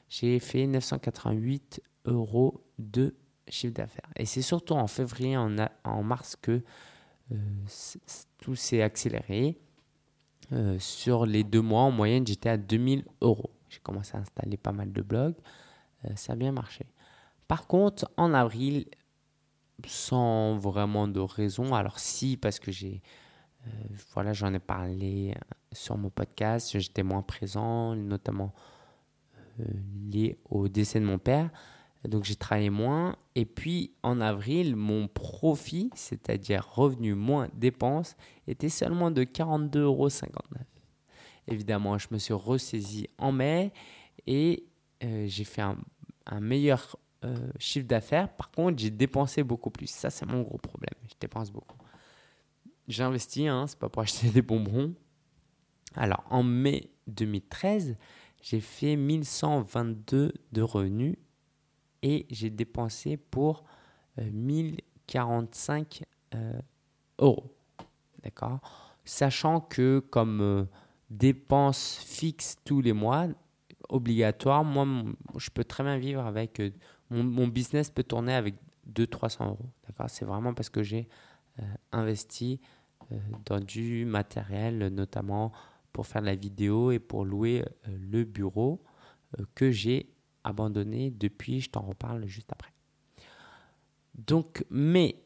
J'ai 0.09 0.39
fait 0.39 0.67
988 0.67 1.81
euros 2.05 2.67
de 2.79 3.15
chiffre 3.49 3.73
d'affaires. 3.73 4.11
Et 4.17 4.27
c'est 4.27 4.43
surtout 4.43 4.75
en 4.75 4.87
février, 4.87 5.37
en, 5.37 5.57
en 5.85 6.03
mars 6.03 6.37
que 6.37 6.63
euh, 7.33 7.37
tout 8.39 8.55
s'est 8.55 8.83
accéléré. 8.83 9.59
Euh, 10.53 10.79
sur 10.79 11.25
les 11.25 11.45
deux 11.45 11.63
mois, 11.63 11.83
en 11.83 11.91
moyenne, 11.91 12.27
j'étais 12.27 12.51
à 12.51 12.59
2000 12.59 13.05
euros. 13.23 13.51
J'ai 13.71 13.81
commencé 13.81 14.17
à 14.17 14.21
installer 14.21 14.59
pas 14.59 14.73
mal 14.73 14.93
de 14.93 15.01
blogs. 15.01 15.37
Euh, 16.05 16.11
ça 16.15 16.35
a 16.35 16.37
bien 16.37 16.53
marché. 16.53 16.85
Par 17.49 17.67
contre, 17.67 18.11
en 18.17 18.35
avril, 18.35 18.87
sans 19.87 20.57
vraiment 20.57 21.09
de 21.09 21.21
raison. 21.21 21.75
Alors 21.75 21.99
si, 21.99 22.37
parce 22.37 22.59
que 22.59 22.71
j'ai, 22.71 23.03
euh, 23.67 23.71
voilà, 24.15 24.33
j'en 24.33 24.53
ai 24.55 24.59
parlé 24.59 25.35
sur 25.73 25.97
mon 25.97 26.11
podcast, 26.11 26.79
j'étais 26.79 27.03
moins 27.03 27.23
présent, 27.23 27.95
notamment 27.95 28.55
euh, 29.61 29.65
lié 30.11 30.39
au 30.51 30.69
décès 30.69 31.01
de 31.01 31.05
mon 31.05 31.19
père. 31.19 31.51
Donc 32.09 32.25
j'ai 32.25 32.37
travaillé 32.37 32.71
moins. 32.71 33.17
Et 33.35 33.45
puis 33.45 33.93
en 34.03 34.21
avril, 34.21 34.77
mon 34.77 35.09
profit, 35.09 35.91
c'est-à-dire 35.95 36.69
revenu 36.75 37.15
moins 37.15 37.49
dépenses, 37.55 38.17
était 38.47 38.69
seulement 38.69 39.11
de 39.11 39.23
42,59 39.25 39.79
euros. 39.79 40.09
Évidemment, 41.49 41.99
je 41.99 42.09
me 42.11 42.19
suis 42.19 42.35
ressaisi 42.35 43.09
en 43.19 43.33
mai 43.33 43.73
et 44.27 44.65
euh, 45.05 45.27
j'ai 45.27 45.45
fait 45.45 45.63
un 45.63 46.41
meilleur 46.41 46.97
euh, 47.25 47.37
chiffre 47.59 47.87
d'affaires. 47.87 48.29
Par 48.29 48.51
contre, 48.51 48.79
j'ai 48.79 48.91
dépensé 48.91 49.45
beaucoup 49.45 49.71
plus. 49.71 49.89
Ça, 49.89 50.11
c'est 50.11 50.27
mon 50.27 50.43
gros 50.43 50.59
problème. 50.59 50.95
Je 51.05 51.15
dépense 51.21 51.53
beaucoup. 51.53 51.77
J'ai 52.89 53.05
investi, 53.05 53.47
hein, 53.47 53.67
c'est 53.69 53.79
pas 53.79 53.89
pour 53.89 54.03
acheter 54.03 54.29
des 54.35 54.43
bonbons. 54.43 54.93
Alors, 55.95 56.25
en 56.31 56.43
mai 56.43 56.91
2013, 57.07 57.97
j'ai 58.43 58.61
fait 58.61 58.97
1122 58.97 60.33
de 60.51 60.63
revenus 60.63 61.17
et 62.03 62.27
j'ai 62.29 62.51
dépensé 62.51 63.17
pour 63.17 63.63
1045 64.21 66.03
euh, 66.35 66.39
euh, 66.39 66.61
euros. 67.21 67.55
D'accord? 68.25 68.61
Sachant 69.05 69.61
que 69.61 70.01
comme 70.11 70.67
dépense 71.09 71.99
fixe 72.05 72.57
tous 72.65 72.81
les 72.81 72.93
mois, 72.93 73.29
obligatoire, 73.89 74.65
moi, 74.65 74.87
je 75.37 75.51
peux 75.51 75.65
très 75.65 75.85
bien 75.85 75.99
vivre 75.99 76.25
avec 76.27 76.61
mon, 77.13 77.47
business 77.49 77.91
peut 77.91 78.03
tourner 78.03 78.35
avec 78.35 78.55
200-300 78.93 79.49
euros. 79.49 79.71
D'accord? 79.87 80.11
C'est 80.11 80.25
vraiment 80.25 80.55
parce 80.55 80.71
que 80.71 80.83
j'ai 80.83 81.09
euh, 81.61 81.63
investi 81.93 82.61
euh, 83.13 83.19
dans 83.45 83.61
du 83.61 84.05
matériel, 84.05 84.89
notamment 84.89 85.53
pour 85.93 86.07
faire 86.07 86.23
de 86.23 86.27
la 86.27 86.35
vidéo 86.35 86.91
et 86.91 86.99
pour 86.99 87.25
louer 87.25 87.63
euh, 87.63 87.97
le 88.11 88.25
bureau 88.25 88.83
que 89.55 89.71
j'ai 89.71 90.13
abandonné 90.45 91.11
depuis, 91.11 91.61
je 91.61 91.71
t'en 91.71 91.81
reparle 91.81 92.27
juste 92.27 92.53
après. 92.53 92.73
Donc, 94.15 94.65
mais 94.69 95.17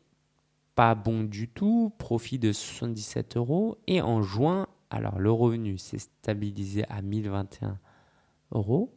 pas 0.76 0.94
bon 0.94 1.24
du 1.24 1.48
tout, 1.48 1.92
profit 1.98 2.38
de 2.38 2.52
77 2.52 3.36
euros. 3.36 3.78
Et 3.86 4.00
en 4.00 4.22
juin, 4.22 4.68
alors 4.90 5.18
le 5.18 5.32
revenu 5.32 5.78
s'est 5.78 5.98
stabilisé 5.98 6.84
à 6.88 7.02
1021 7.02 7.78
euros. 8.52 8.96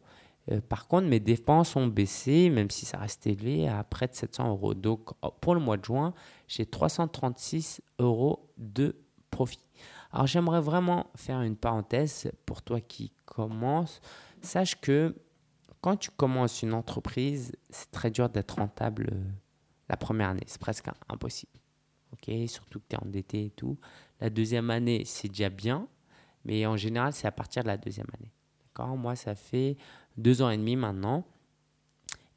Euh, 0.52 0.62
par 0.62 0.88
contre, 0.88 1.08
mes 1.08 1.20
dépenses 1.20 1.76
ont 1.76 1.88
baissé, 1.88 2.50
même 2.50 2.70
si 2.70 2.86
ça 2.86 2.98
reste 2.98 3.28
élevé, 3.28 3.68
à 3.68 3.84
près 3.84 4.08
de 4.08 4.16
700 4.16 4.50
euros. 4.50 4.74
Donc, 4.74 5.10
oh, 5.22 5.32
pour 5.42 5.54
le 5.54 5.62
mois 5.62 5.78
de 5.78 5.86
juin, 5.86 6.14
j'ai 6.48 6.66
336 6.66 7.82
euros 8.00 8.50
de 8.58 8.96
profit. 9.30 9.60
Alors, 10.12 10.28
j'aimerais 10.28 10.62
vraiment 10.62 11.08
faire 11.16 11.42
une 11.42 11.56
parenthèse 11.56 12.32
pour 12.46 12.62
toi 12.62 12.82
qui 12.82 13.12
commence. 13.26 14.02
Sache 14.42 14.80
que 14.82 15.16
quand 15.82 15.98
tu 15.98 16.10
commences 16.12 16.64
une 16.64 16.74
entreprise, 16.74 17.56
c'est 17.70 17.92
très 17.92 18.12
dur 18.12 18.30
d'être 18.30 18.56
rentable 18.56 19.10
euh, 19.14 19.24
la 19.88 19.98
première 19.98 20.30
année. 20.30 20.44
C'est 20.48 20.60
presque 20.60 20.88
impossible. 21.08 21.52
Ok, 22.12 22.34
surtout 22.48 22.80
que 22.80 22.86
tu 22.90 22.96
es 22.96 23.00
endetté 23.00 23.46
et 23.46 23.50
tout. 23.52 23.78
La 24.20 24.30
deuxième 24.30 24.72
année, 24.72 25.04
c'est 25.06 25.28
déjà 25.28 25.50
bien, 25.50 25.88
mais 26.44 26.66
en 26.66 26.76
général, 26.76 27.14
c'est 27.14 27.28
à 27.28 27.32
partir 27.32 27.64
de 27.64 27.68
la 27.68 27.78
deuxième 27.78 28.08
année. 28.18 28.32
Moi, 28.88 29.16
ça 29.16 29.36
fait 29.36 29.78
deux 30.18 30.42
ans 30.42 30.50
et 30.50 30.58
demi 30.58 30.76
maintenant. 30.76 31.26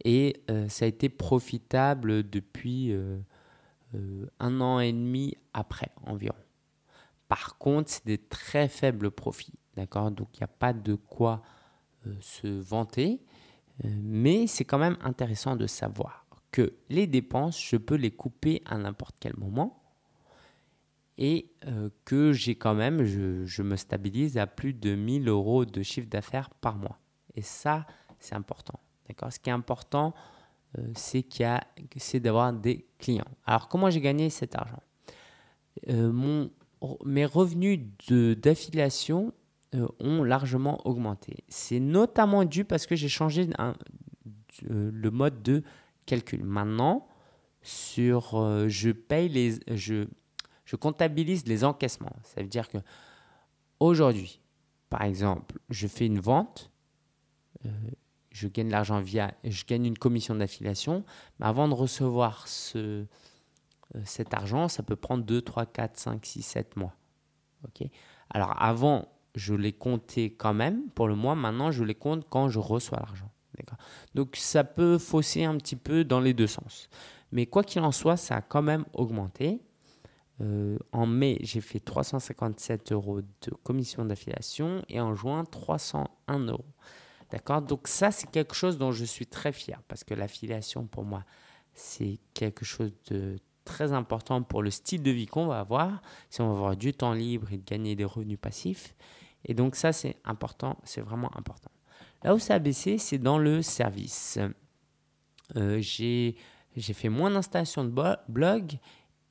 Et 0.04 0.42
euh, 0.50 0.68
ça 0.68 0.84
a 0.84 0.88
été 0.88 1.08
profitable 1.08 2.28
depuis 2.28 2.92
euh, 2.92 3.18
euh, 3.94 4.26
un 4.40 4.60
an 4.60 4.80
et 4.80 4.92
demi 4.92 5.36
après 5.52 5.90
environ. 6.06 6.36
Par 7.28 7.56
contre, 7.58 7.90
c'est 7.90 8.06
des 8.06 8.18
très 8.18 8.68
faibles 8.68 9.10
profits. 9.10 9.54
D'accord 9.76 10.10
Donc, 10.10 10.28
il 10.34 10.40
n'y 10.40 10.44
a 10.44 10.48
pas 10.48 10.72
de 10.72 10.94
quoi 10.94 11.42
se 12.20 12.48
vanter. 12.48 13.20
mais 13.84 14.48
c'est 14.48 14.64
quand 14.64 14.78
même 14.78 14.98
intéressant 15.02 15.54
de 15.54 15.68
savoir 15.68 16.26
que 16.50 16.74
les 16.90 17.06
dépenses, 17.06 17.62
je 17.62 17.76
peux 17.76 17.94
les 17.94 18.10
couper 18.10 18.60
à 18.66 18.76
n'importe 18.76 19.16
quel 19.20 19.36
moment 19.36 19.81
et 21.18 21.50
que 22.04 22.32
j'ai 22.32 22.54
quand 22.54 22.74
même, 22.74 23.04
je, 23.04 23.62
me 23.62 23.76
stabilise 23.76 24.38
à 24.38 24.46
plus 24.46 24.72
de 24.72 24.94
1000 24.94 25.28
euros 25.28 25.64
de 25.64 25.82
chiffre 25.82 26.08
d'affaires 26.08 26.50
par 26.50 26.76
mois. 26.76 26.98
Et 27.34 27.42
ça, 27.42 27.86
c'est 28.18 28.34
important. 28.34 28.80
Ce 29.30 29.38
qui 29.38 29.50
est 29.50 29.52
important, 29.52 30.14
euh, 30.78 30.82
c'est 30.94 32.20
d'avoir 32.20 32.52
des 32.52 32.86
clients. 32.98 33.28
Alors, 33.44 33.68
comment 33.68 33.90
j'ai 33.90 34.00
gagné 34.00 34.30
cet 34.30 34.54
argent? 34.54 34.82
Euh, 35.88 36.48
Mes 37.04 37.26
revenus 37.26 37.80
d'affiliation 38.08 39.32
euh, 39.74 39.86
ont 40.00 40.22
largement 40.22 40.86
augmenté. 40.86 41.44
C'est 41.48 41.80
notamment 41.80 42.44
dû 42.44 42.64
parce 42.64 42.86
que 42.86 42.96
j'ai 42.96 43.08
changé 43.08 43.48
le 44.62 45.10
mode 45.10 45.42
de 45.42 45.62
calcul. 46.06 46.42
Maintenant, 46.44 47.06
sur, 47.62 48.68
je 48.68 48.90
paye 48.90 49.28
les, 49.28 49.60
je, 49.76 50.06
je 50.72 50.76
comptabilise 50.76 51.46
les 51.46 51.64
encaissements. 51.64 52.16
Ça 52.22 52.40
veut 52.40 52.48
dire 52.48 52.66
que 52.70 52.78
aujourd'hui, 53.78 54.40
par 54.88 55.02
exemple, 55.02 55.58
je 55.68 55.86
fais 55.86 56.06
une 56.06 56.18
vente, 56.18 56.70
euh, 57.66 57.68
je 58.30 58.48
gagne 58.48 58.70
l'argent 58.70 58.98
via, 59.02 59.34
je 59.44 59.64
gagne 59.66 59.84
une 59.84 59.98
commission 59.98 60.34
d'affiliation, 60.34 61.04
mais 61.38 61.46
avant 61.46 61.68
de 61.68 61.74
recevoir 61.74 62.48
ce, 62.48 62.78
euh, 62.78 63.04
cet 64.06 64.32
argent, 64.32 64.68
ça 64.68 64.82
peut 64.82 64.96
prendre 64.96 65.24
2, 65.24 65.42
3, 65.42 65.66
4, 65.66 65.98
5, 65.98 66.24
6, 66.24 66.42
7 66.42 66.76
mois. 66.76 66.94
ok? 67.64 67.86
Alors 68.30 68.54
avant, 68.58 69.08
je 69.34 69.52
les 69.52 69.74
comptais 69.74 70.30
quand 70.30 70.54
même 70.54 70.88
pour 70.94 71.06
le 71.06 71.14
mois, 71.14 71.34
maintenant 71.34 71.70
je 71.70 71.84
les 71.84 71.94
compte 71.94 72.26
quand 72.30 72.48
je 72.48 72.58
reçois 72.58 72.98
l'argent. 72.98 73.30
Donc 74.14 74.36
ça 74.36 74.64
peut 74.64 74.96
fausser 74.96 75.44
un 75.44 75.58
petit 75.58 75.76
peu 75.76 76.02
dans 76.02 76.20
les 76.20 76.32
deux 76.32 76.46
sens. 76.46 76.88
Mais 77.30 77.44
quoi 77.44 77.62
qu'il 77.62 77.82
en 77.82 77.92
soit, 77.92 78.16
ça 78.16 78.36
a 78.36 78.40
quand 78.40 78.62
même 78.62 78.86
augmenté. 78.94 79.60
Euh, 80.42 80.76
en 80.92 81.06
mai, 81.06 81.38
j'ai 81.40 81.60
fait 81.60 81.80
357 81.80 82.92
euros 82.92 83.20
de 83.20 83.50
commission 83.62 84.04
d'affiliation 84.04 84.82
et 84.88 85.00
en 85.00 85.14
juin, 85.14 85.44
301 85.44 86.38
euros. 86.46 86.64
D'accord? 87.30 87.62
Donc 87.62 87.88
ça, 87.88 88.10
c'est 88.10 88.30
quelque 88.30 88.54
chose 88.54 88.76
dont 88.76 88.92
je 88.92 89.04
suis 89.04 89.26
très 89.26 89.52
fier 89.52 89.80
parce 89.88 90.04
que 90.04 90.14
l'affiliation, 90.14 90.86
pour 90.86 91.04
moi, 91.04 91.24
c'est 91.74 92.18
quelque 92.34 92.64
chose 92.64 92.92
de 93.10 93.38
très 93.64 93.92
important 93.92 94.42
pour 94.42 94.62
le 94.62 94.70
style 94.70 95.02
de 95.02 95.10
vie 95.10 95.26
qu'on 95.26 95.46
va 95.46 95.60
avoir, 95.60 96.02
si 96.28 96.40
on 96.40 96.48
va 96.48 96.58
avoir 96.58 96.76
du 96.76 96.92
temps 96.92 97.12
libre 97.12 97.52
et 97.52 97.58
de 97.58 97.64
gagner 97.64 97.94
des 97.94 98.04
revenus 98.04 98.38
passifs. 98.40 98.94
Et 99.44 99.54
donc 99.54 99.76
ça, 99.76 99.92
c'est 99.92 100.16
important, 100.24 100.78
c'est 100.84 101.00
vraiment 101.00 101.30
important. 101.36 101.70
Là 102.24 102.34
où 102.34 102.38
ça 102.38 102.54
a 102.54 102.58
baissé, 102.58 102.98
c'est 102.98 103.18
dans 103.18 103.38
le 103.38 103.62
service. 103.62 104.38
Euh, 105.56 105.80
j'ai 105.80 106.34
fait 106.76 107.08
moins 107.08 107.30
d'installations 107.30 107.84
de 107.84 108.16
blog 108.28 108.78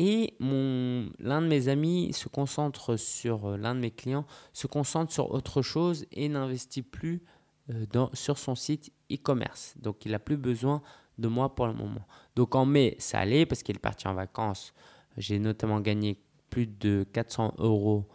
et 0.03 0.33
l'un 0.39 1.43
de 1.43 1.47
mes 1.47 1.67
amis 1.67 2.11
se 2.11 2.27
concentre 2.27 2.95
sur, 2.95 3.45
euh, 3.45 3.57
l'un 3.57 3.75
de 3.75 3.81
mes 3.81 3.91
clients 3.91 4.25
se 4.51 4.65
concentre 4.65 5.13
sur 5.13 5.31
autre 5.31 5.61
chose 5.61 6.07
et 6.11 6.27
n'investit 6.27 6.81
plus 6.81 7.21
euh, 7.69 7.85
dans, 7.91 8.09
sur 8.13 8.39
son 8.39 8.55
site 8.55 8.91
e-commerce. 9.11 9.75
Donc, 9.77 10.03
il 10.05 10.13
n'a 10.13 10.19
plus 10.19 10.37
besoin 10.37 10.81
de 11.19 11.27
moi 11.27 11.53
pour 11.53 11.67
le 11.67 11.73
moment. 11.73 12.01
Donc, 12.35 12.55
en 12.55 12.65
mai, 12.65 12.95
ça 12.97 13.19
allait 13.19 13.45
parce 13.45 13.61
qu'il 13.61 13.75
est 13.75 13.79
parti 13.79 14.07
en 14.07 14.15
vacances. 14.15 14.73
J'ai 15.17 15.37
notamment 15.37 15.79
gagné 15.79 16.17
plus 16.49 16.65
de 16.65 17.05
400 17.13 17.53
euros 17.59 18.07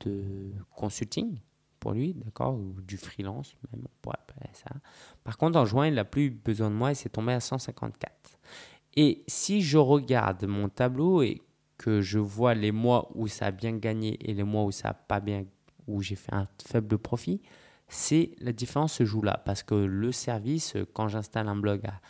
de 0.00 0.50
consulting 0.74 1.40
pour 1.78 1.92
lui, 1.92 2.14
d'accord, 2.14 2.54
ou 2.54 2.80
du 2.80 2.96
freelance, 2.96 3.54
même, 3.70 3.82
on 3.84 3.90
pourrait 4.00 4.16
appeler 4.18 4.50
ça. 4.54 4.70
Par 5.24 5.36
contre, 5.36 5.58
en 5.58 5.66
juin, 5.66 5.88
il 5.88 5.94
n'a 5.94 6.06
plus 6.06 6.30
besoin 6.30 6.70
de 6.70 6.74
moi 6.74 6.90
et 6.90 6.94
c'est 6.94 7.10
tombé 7.10 7.34
à 7.34 7.40
154. 7.40 8.17
Et 9.00 9.22
si 9.28 9.62
je 9.62 9.78
regarde 9.78 10.44
mon 10.44 10.68
tableau 10.68 11.22
et 11.22 11.40
que 11.76 12.00
je 12.00 12.18
vois 12.18 12.54
les 12.54 12.72
mois 12.72 13.12
où 13.14 13.28
ça 13.28 13.46
a 13.46 13.50
bien 13.52 13.76
gagné 13.76 14.18
et 14.28 14.34
les 14.34 14.42
mois 14.42 14.64
où 14.64 14.72
ça 14.72 14.88
n'a 14.88 14.94
pas 14.94 15.20
bien, 15.20 15.44
où 15.86 16.02
j'ai 16.02 16.16
fait 16.16 16.34
un 16.34 16.48
faible 16.66 16.98
profit, 16.98 17.40
c'est 17.86 18.32
la 18.40 18.52
différence 18.52 18.94
se 18.94 19.04
joue 19.04 19.22
là. 19.22 19.40
Parce 19.44 19.62
que 19.62 19.76
le 19.76 20.10
service, 20.10 20.74
quand 20.94 21.06
j'installe 21.06 21.46
un 21.46 21.54
blog 21.54 21.86
à 21.86 22.00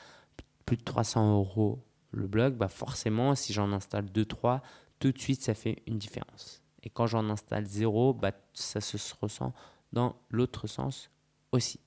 plus 0.64 0.78
de 0.78 0.82
300 0.82 1.34
euros 1.38 1.84
le 2.12 2.26
blog, 2.26 2.54
bah 2.54 2.68
forcément, 2.68 3.34
si 3.34 3.52
j'en 3.52 3.70
installe 3.72 4.06
2-3, 4.06 4.62
tout 4.98 5.12
de 5.12 5.18
suite, 5.18 5.42
ça 5.42 5.52
fait 5.52 5.82
une 5.86 5.98
différence. 5.98 6.62
Et 6.84 6.88
quand 6.88 7.06
j'en 7.06 7.28
installe 7.28 7.66
0, 7.66 8.14
bah, 8.14 8.32
ça 8.54 8.80
se 8.80 8.96
ressent 9.20 9.52
dans 9.92 10.16
l'autre 10.30 10.66
sens 10.66 11.10
aussi. 11.52 11.80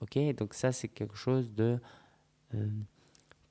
Ok? 0.00 0.18
Donc 0.36 0.54
ça, 0.54 0.72
c'est 0.72 0.88
quelque 0.88 1.14
chose 1.14 1.54
de 1.54 1.78
euh, 2.54 2.68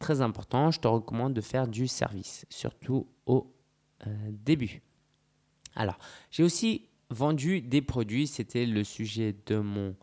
très 0.04 0.20
important. 0.20 0.70
Je 0.70 0.82
te 0.82 0.88
recommande 0.88 1.34
de 1.34 1.40
faire 1.40 1.66
du 1.66 1.88
service, 1.88 2.46
surtout 2.50 3.08
au 3.26 3.56
euh, 4.06 4.10
début. 4.32 4.82
Alors, 5.76 5.98
j'ai 6.30 6.44
aussi 6.44 6.90
vendu 7.10 7.62
des 7.62 7.82
produits. 7.82 8.28
C'était 8.28 8.66
le 8.66 8.84
sujet 8.84 9.34
de 9.46 9.60
mon 9.60 9.96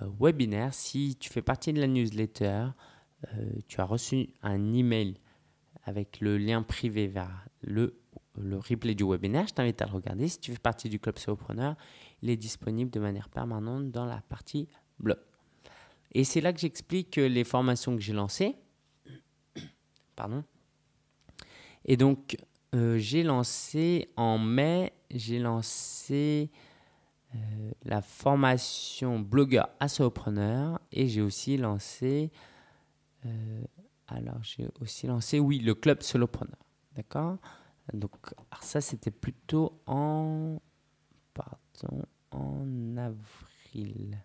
euh, 0.00 0.06
webinaire. 0.20 0.74
Si 0.74 1.16
tu 1.18 1.30
fais 1.30 1.40
partie 1.40 1.72
de 1.72 1.80
la 1.80 1.86
newsletter, 1.86 2.66
euh, 3.32 3.52
tu 3.68 3.80
as 3.80 3.84
reçu 3.84 4.28
un 4.42 4.74
email 4.74 5.14
avec 5.84 6.20
le 6.20 6.36
lien 6.36 6.62
privé 6.62 7.06
vers 7.06 7.46
le, 7.62 7.98
le 8.38 8.58
replay 8.58 8.94
du 8.94 9.04
webinaire. 9.04 9.46
Je 9.48 9.54
t'invite 9.54 9.80
à 9.80 9.86
le 9.86 9.92
regarder. 9.92 10.28
Si 10.28 10.40
tu 10.40 10.52
fais 10.52 10.58
partie 10.58 10.90
du 10.90 11.00
club 11.00 11.18
Solopreneur, 11.18 11.74
il 12.20 12.28
est 12.28 12.36
disponible 12.36 12.90
de 12.90 13.00
manière 13.00 13.30
permanente 13.30 13.90
dans 13.90 14.04
la 14.04 14.20
partie 14.28 14.68
blog. 14.98 15.18
Et 16.14 16.24
c'est 16.24 16.42
là 16.42 16.52
que 16.52 16.60
j'explique 16.60 17.16
les 17.16 17.44
formations 17.44 17.96
que 17.96 18.02
j'ai 18.02 18.12
lancées. 18.12 18.56
Pardon. 20.16 20.44
Et 21.84 21.96
donc, 21.96 22.36
euh, 22.74 22.96
j'ai 22.98 23.22
lancé 23.22 24.10
en 24.16 24.38
mai, 24.38 24.92
j'ai 25.10 25.38
lancé 25.38 26.50
euh, 27.34 27.70
la 27.84 28.00
formation 28.00 29.20
blogueur 29.20 29.68
à 29.80 29.88
solopreneur 29.88 30.80
et 30.90 31.06
j'ai 31.08 31.20
aussi 31.20 31.56
lancé, 31.56 32.30
euh, 33.26 33.62
alors 34.06 34.42
j'ai 34.42 34.68
aussi 34.80 35.06
lancé, 35.06 35.38
oui, 35.38 35.58
le 35.58 35.74
club 35.74 36.02
solopreneur. 36.02 36.58
D'accord? 36.94 37.38
Donc, 37.92 38.12
ça 38.60 38.80
c'était 38.80 39.10
plutôt 39.10 39.80
en, 39.86 40.60
pardon, 41.34 42.04
en 42.30 42.96
avril. 42.96 44.22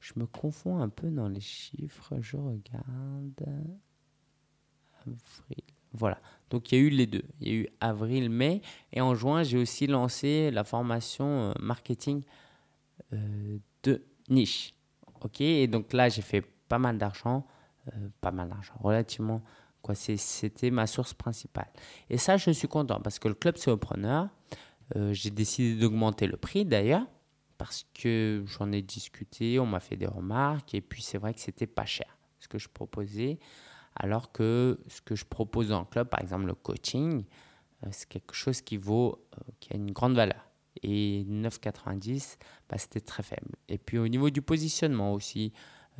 Je 0.00 0.12
me 0.16 0.26
confonds 0.26 0.80
un 0.80 0.88
peu 0.88 1.10
dans 1.10 1.28
les 1.28 1.40
chiffres, 1.40 2.14
je 2.20 2.36
regarde. 2.36 3.44
Avril. 5.06 5.64
Voilà. 5.92 6.18
Donc 6.50 6.70
il 6.70 6.78
y 6.78 6.80
a 6.80 6.84
eu 6.84 6.90
les 6.90 7.06
deux. 7.06 7.24
Il 7.40 7.48
y 7.48 7.50
a 7.50 7.54
eu 7.54 7.68
avril, 7.80 8.28
mai. 8.28 8.60
Et 8.92 9.00
en 9.00 9.14
juin, 9.14 9.42
j'ai 9.42 9.58
aussi 9.58 9.86
lancé 9.86 10.50
la 10.50 10.64
formation 10.64 11.50
euh, 11.50 11.52
marketing 11.60 12.22
euh, 13.12 13.58
de 13.82 14.04
niche. 14.28 14.74
OK? 15.22 15.40
Et 15.40 15.66
donc 15.66 15.92
là, 15.92 16.08
j'ai 16.08 16.22
fait 16.22 16.42
pas 16.68 16.78
mal 16.78 16.98
d'argent. 16.98 17.46
Euh, 17.88 18.08
pas 18.20 18.30
mal 18.30 18.48
d'argent. 18.48 18.74
Relativement. 18.80 19.42
Quoi, 19.82 19.94
c'était 19.94 20.70
ma 20.70 20.86
source 20.86 21.14
principale. 21.14 21.68
Et 22.10 22.18
ça, 22.18 22.36
je 22.36 22.50
suis 22.50 22.68
content 22.68 23.00
parce 23.00 23.18
que 23.18 23.28
le 23.28 23.34
club 23.34 23.56
Solopreneur, 23.56 24.28
j'ai 25.12 25.30
décidé 25.30 25.80
d'augmenter 25.80 26.26
le 26.26 26.36
prix 26.36 26.66
d'ailleurs 26.66 27.06
parce 27.56 27.86
que 27.94 28.44
j'en 28.46 28.72
ai 28.72 28.82
discuté, 28.82 29.58
on 29.58 29.64
m'a 29.64 29.80
fait 29.80 29.96
des 29.96 30.06
remarques 30.06 30.74
et 30.74 30.82
puis 30.82 31.00
c'est 31.00 31.16
vrai 31.16 31.32
que 31.32 31.40
c'était 31.40 31.66
pas 31.66 31.86
cher 31.86 32.18
ce 32.40 32.48
que 32.48 32.58
je 32.58 32.68
proposais 32.68 33.38
alors 34.00 34.32
que 34.32 34.80
ce 34.88 35.00
que 35.02 35.14
je 35.14 35.24
propose 35.24 35.72
en 35.72 35.84
club, 35.84 36.08
par 36.08 36.20
exemple 36.20 36.46
le 36.46 36.54
coaching, 36.54 37.24
euh, 37.84 37.88
c'est 37.92 38.08
quelque 38.08 38.34
chose 38.34 38.62
qui 38.62 38.76
vaut, 38.76 39.26
euh, 39.34 39.52
qui 39.60 39.72
a 39.72 39.76
une 39.76 39.92
grande 39.92 40.14
valeur. 40.14 40.50
Et 40.82 41.24
9,90, 41.28 42.38
bah, 42.68 42.78
c'était 42.78 43.00
très 43.00 43.22
faible. 43.22 43.56
Et 43.68 43.76
puis 43.76 43.98
au 43.98 44.08
niveau 44.08 44.30
du 44.30 44.40
positionnement 44.40 45.12
aussi, 45.12 45.52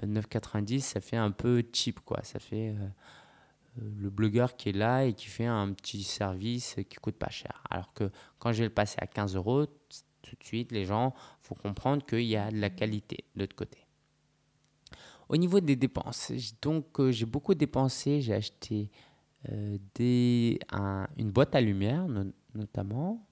9,90, 0.02 0.80
ça 0.80 1.00
fait 1.00 1.16
un 1.16 1.30
peu 1.30 1.62
cheap, 1.72 2.00
quoi. 2.00 2.20
Ça 2.22 2.38
fait 2.38 2.74
le 3.76 4.08
blogueur 4.08 4.56
qui 4.56 4.70
est 4.70 4.72
là 4.72 5.04
et 5.04 5.12
qui 5.12 5.26
fait 5.26 5.46
un 5.46 5.72
petit 5.72 6.02
service 6.02 6.76
qui 6.88 6.96
coûte 6.96 7.16
pas 7.16 7.28
cher. 7.28 7.62
Alors 7.68 7.92
que 7.92 8.10
quand 8.38 8.52
je 8.52 8.58
vais 8.58 8.68
le 8.68 8.74
passer 8.74 8.96
à 9.00 9.06
15 9.06 9.36
euros, 9.36 9.66
tout 10.22 10.36
de 10.38 10.44
suite, 10.44 10.72
les 10.72 10.84
gens, 10.84 11.14
faut 11.42 11.54
comprendre 11.54 12.04
qu'il 12.04 12.22
y 12.22 12.36
a 12.36 12.50
de 12.50 12.58
la 12.58 12.70
qualité 12.70 13.24
de 13.34 13.40
l'autre 13.40 13.56
côté. 13.56 13.79
Au 15.30 15.36
niveau 15.36 15.60
des 15.60 15.76
dépenses, 15.76 16.32
donc 16.60 17.00
j'ai 17.10 17.24
beaucoup 17.24 17.54
dépensé. 17.54 18.20
J'ai 18.20 18.34
acheté 18.34 18.90
des, 19.94 20.58
une 21.16 21.30
boîte 21.30 21.54
à 21.54 21.60
lumière 21.60 22.06
notamment. 22.54 23.24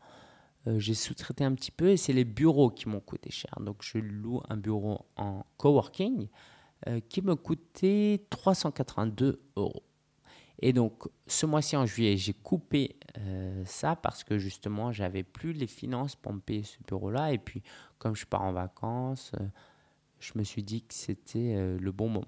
Euh, 0.66 0.78
j'ai 0.78 0.94
sous-traité 0.94 1.44
un 1.44 1.54
petit 1.54 1.70
peu 1.70 1.90
et 1.90 1.96
c'est 1.96 2.12
les 2.12 2.24
bureaux 2.24 2.70
qui 2.70 2.88
m'ont 2.88 3.00
coûté 3.00 3.30
cher. 3.30 3.52
Donc 3.60 3.82
je 3.82 3.98
loue 3.98 4.40
un 4.48 4.56
bureau 4.56 5.06
en 5.16 5.44
coworking 5.56 6.28
euh, 6.88 7.00
qui 7.08 7.22
me 7.22 7.34
coûtait 7.34 8.24
382 8.30 9.40
euros. 9.56 9.82
Et 10.60 10.72
donc 10.72 11.08
ce 11.26 11.46
mois-ci 11.46 11.76
en 11.76 11.86
juillet, 11.86 12.16
j'ai 12.16 12.34
coupé 12.34 12.96
euh, 13.18 13.62
ça 13.64 13.94
parce 13.94 14.24
que 14.24 14.38
justement 14.38 14.92
j'avais 14.92 15.22
plus 15.22 15.52
les 15.52 15.68
finances 15.68 16.16
pour 16.16 16.32
me 16.32 16.40
payer 16.40 16.64
ce 16.64 16.78
bureau-là. 16.86 17.32
Et 17.32 17.38
puis 17.38 17.62
comme 17.98 18.16
je 18.16 18.26
pars 18.26 18.42
en 18.42 18.52
vacances, 18.52 19.32
je 20.20 20.32
me 20.36 20.44
suis 20.44 20.62
dit 20.62 20.82
que 20.82 20.94
c'était 20.94 21.76
le 21.78 21.92
bon 21.92 22.08
moment. 22.08 22.26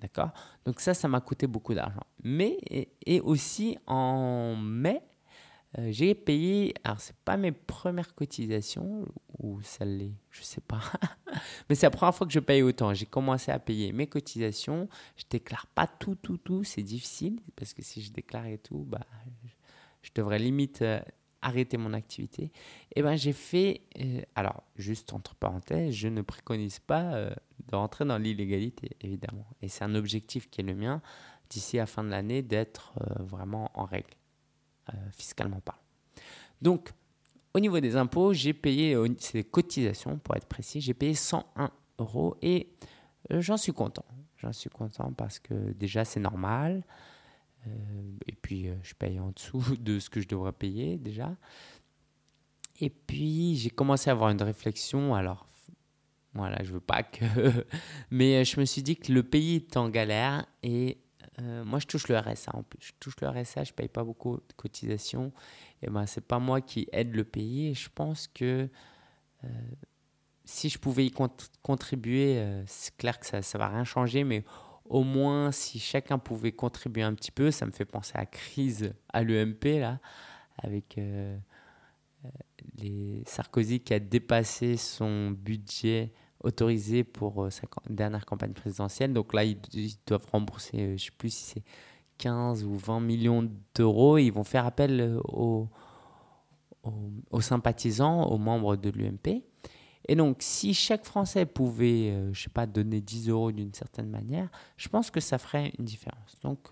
D'accord? 0.00 0.30
Donc 0.64 0.80
ça, 0.80 0.94
ça 0.94 1.08
m'a 1.08 1.20
coûté 1.20 1.46
beaucoup 1.46 1.74
d'argent. 1.74 2.02
Mais, 2.22 2.58
et 3.06 3.20
aussi 3.20 3.78
en 3.86 4.54
mai, 4.56 5.02
euh, 5.78 5.88
j'ai 5.90 6.14
payé, 6.14 6.74
alors 6.84 7.00
c'est 7.00 7.16
pas 7.16 7.36
mes 7.36 7.52
premières 7.52 8.14
cotisations, 8.14 9.06
ou 9.38 9.60
ça 9.62 9.84
l'est, 9.84 10.14
je 10.30 10.42
sais 10.42 10.60
pas, 10.60 10.80
mais 11.68 11.74
c'est 11.74 11.86
la 11.86 11.90
première 11.90 12.14
fois 12.14 12.26
que 12.26 12.32
je 12.32 12.40
paye 12.40 12.62
autant. 12.62 12.94
J'ai 12.94 13.04
commencé 13.04 13.50
à 13.50 13.58
payer 13.58 13.92
mes 13.92 14.06
cotisations, 14.06 14.88
je 15.16 15.24
déclare 15.28 15.66
pas 15.66 15.86
tout, 15.86 16.14
tout, 16.14 16.38
tout, 16.38 16.64
c'est 16.64 16.82
difficile, 16.82 17.40
parce 17.56 17.74
que 17.74 17.82
si 17.82 18.00
je 18.00 18.10
déclarais 18.10 18.58
tout, 18.58 18.86
bah, 18.88 19.06
je 20.02 20.10
devrais 20.14 20.38
limite 20.38 20.80
euh, 20.80 21.00
arrêter 21.46 21.76
mon 21.76 21.92
activité. 21.92 22.50
Eh 22.94 23.02
ben 23.02 23.16
j'ai 23.16 23.32
fait, 23.32 23.82
euh, 24.00 24.20
alors 24.34 24.62
juste 24.76 25.12
entre 25.12 25.34
parenthèses, 25.34 25.94
je 25.94 26.08
ne 26.08 26.22
préconise 26.22 26.78
pas 26.78 27.30
de 27.68 27.76
rentrer 27.76 28.04
dans 28.04 28.18
l'illégalité, 28.18 28.90
évidemment. 29.00 29.46
Et 29.62 29.68
c'est 29.68 29.84
un 29.84 29.94
objectif 29.94 30.50
qui 30.50 30.60
est 30.60 30.64
le 30.64 30.74
mien 30.74 31.00
d'ici 31.50 31.78
à 31.78 31.86
fin 31.86 32.02
de 32.02 32.10
l'année 32.10 32.42
d'être 32.42 32.94
vraiment 33.20 33.70
en 33.74 33.84
règle. 33.84 34.16
Euh, 34.94 35.10
fiscalement 35.10 35.58
parlant. 35.58 35.82
Donc, 36.62 36.92
au 37.54 37.58
niveau 37.58 37.80
des 37.80 37.96
impôts, 37.96 38.32
j'ai 38.32 38.52
payé, 38.52 38.96
c'est 39.18 39.38
des 39.38 39.42
cotisations 39.42 40.16
pour 40.18 40.36
être 40.36 40.46
précis, 40.46 40.80
j'ai 40.80 40.94
payé 40.94 41.12
101 41.12 41.72
euros 41.98 42.36
et 42.40 42.68
euh, 43.32 43.40
j'en 43.40 43.56
suis 43.56 43.72
content. 43.72 44.04
J'en 44.36 44.52
suis 44.52 44.70
content 44.70 45.12
parce 45.12 45.40
que 45.40 45.72
déjà 45.72 46.04
c'est 46.04 46.20
normal. 46.20 46.84
Euh, 47.66 47.70
et 48.26 48.34
puis 48.34 48.68
je 48.82 48.94
paye 48.94 49.18
en 49.18 49.30
dessous 49.30 49.64
de 49.80 49.98
ce 49.98 50.10
que 50.10 50.20
je 50.20 50.28
devrais 50.28 50.52
payer 50.52 50.98
déjà. 50.98 51.36
Et 52.80 52.90
puis 52.90 53.56
j'ai 53.56 53.70
commencé 53.70 54.10
à 54.10 54.12
avoir 54.12 54.30
une 54.30 54.42
réflexion. 54.42 55.14
Alors 55.14 55.46
voilà, 56.34 56.62
je 56.62 56.72
veux 56.72 56.80
pas 56.80 57.02
que. 57.02 57.24
Mais 58.10 58.44
je 58.44 58.60
me 58.60 58.64
suis 58.64 58.82
dit 58.82 58.96
que 58.96 59.12
le 59.12 59.22
pays 59.22 59.56
est 59.56 59.76
en 59.76 59.88
galère 59.88 60.46
et 60.62 60.98
euh, 61.40 61.64
moi, 61.64 61.78
je 61.78 61.86
touche 61.86 62.08
le 62.08 62.18
RSA 62.18 62.52
en 62.54 62.62
plus. 62.62 62.78
Je 62.80 62.92
touche 62.98 63.16
le 63.20 63.28
RSA, 63.28 63.64
je 63.64 63.72
paye 63.72 63.88
pas 63.88 64.04
beaucoup 64.04 64.36
de 64.36 64.52
cotisations. 64.56 65.32
Et 65.82 65.90
ben, 65.90 66.06
c'est 66.06 66.26
pas 66.26 66.38
moi 66.38 66.60
qui 66.60 66.88
aide 66.92 67.14
le 67.14 67.24
pays. 67.24 67.68
Et 67.68 67.74
je 67.74 67.88
pense 67.94 68.26
que 68.26 68.68
euh, 69.44 69.48
si 70.44 70.68
je 70.68 70.78
pouvais 70.78 71.06
y 71.06 71.14
contribuer, 71.62 72.38
euh, 72.38 72.62
c'est 72.66 72.96
clair 72.96 73.18
que 73.18 73.26
ça 73.26 73.38
ne 73.38 73.58
va 73.58 73.68
rien 73.68 73.84
changer, 73.84 74.24
mais 74.24 74.44
au 74.88 75.04
moins 75.04 75.52
si 75.52 75.78
chacun 75.78 76.18
pouvait 76.18 76.52
contribuer 76.52 77.02
un 77.02 77.14
petit 77.14 77.30
peu, 77.30 77.50
ça 77.50 77.66
me 77.66 77.72
fait 77.72 77.84
penser 77.84 78.12
à 78.14 78.26
crise 78.26 78.92
à 79.12 79.22
l'UMP, 79.22 79.80
là, 79.80 80.00
avec 80.58 80.98
les 82.78 83.22
Sarkozy 83.26 83.80
qui 83.80 83.94
a 83.94 83.98
dépassé 83.98 84.76
son 84.76 85.30
budget 85.30 86.12
autorisé 86.42 87.04
pour 87.04 87.44
euh, 87.44 87.50
sa 87.50 87.62
dernière 87.88 88.26
campagne 88.26 88.52
présidentielle. 88.52 89.12
Donc 89.12 89.34
là, 89.34 89.44
ils, 89.44 89.58
doivent 90.06 90.26
rembourser, 90.30 90.76
euh, 90.76 90.86
je 90.88 90.92
ne 90.92 90.98
sais 90.98 91.10
plus 91.16 91.30
si 91.30 91.44
c'est 91.44 91.64
15 92.18 92.64
ou 92.64 92.76
20 92.76 93.00
millions 93.00 93.50
d'euros. 93.74 94.18
Ils 94.18 94.30
vont 94.30 94.44
faire 94.44 94.66
appel 94.66 95.00
euh, 95.00 95.20
aux, 95.24 95.68
sympathisants, 97.40 98.24
aux 98.24 98.38
membres 98.38 98.76
de 98.76 98.90
l'UMP. 98.90 99.42
Et 100.06 100.14
donc, 100.16 100.38
si 100.40 100.72
chaque 100.72 101.04
Français 101.04 101.46
pouvait, 101.46 102.12
je 102.12 102.28
ne 102.28 102.34
sais 102.34 102.50
pas, 102.50 102.66
donner 102.66 103.00
10 103.00 103.28
euros 103.28 103.52
d'une 103.52 103.74
certaine 103.74 104.08
manière, 104.08 104.48
je 104.76 104.88
pense 104.88 105.10
que 105.10 105.20
ça 105.20 105.38
ferait 105.38 105.72
une 105.78 105.84
différence. 105.84 106.36
Donc, 106.42 106.70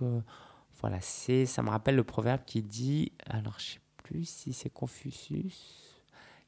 voilà, 0.80 0.98
c'est, 1.00 1.46
ça 1.46 1.62
me 1.62 1.70
rappelle 1.70 1.96
le 1.96 2.04
proverbe 2.04 2.42
qui 2.44 2.62
dit, 2.62 3.12
alors 3.26 3.54
je 3.58 3.72
sais 3.72 3.80
plus 4.02 4.28
si 4.28 4.52
c'est 4.52 4.70
Confucius, 4.70 6.02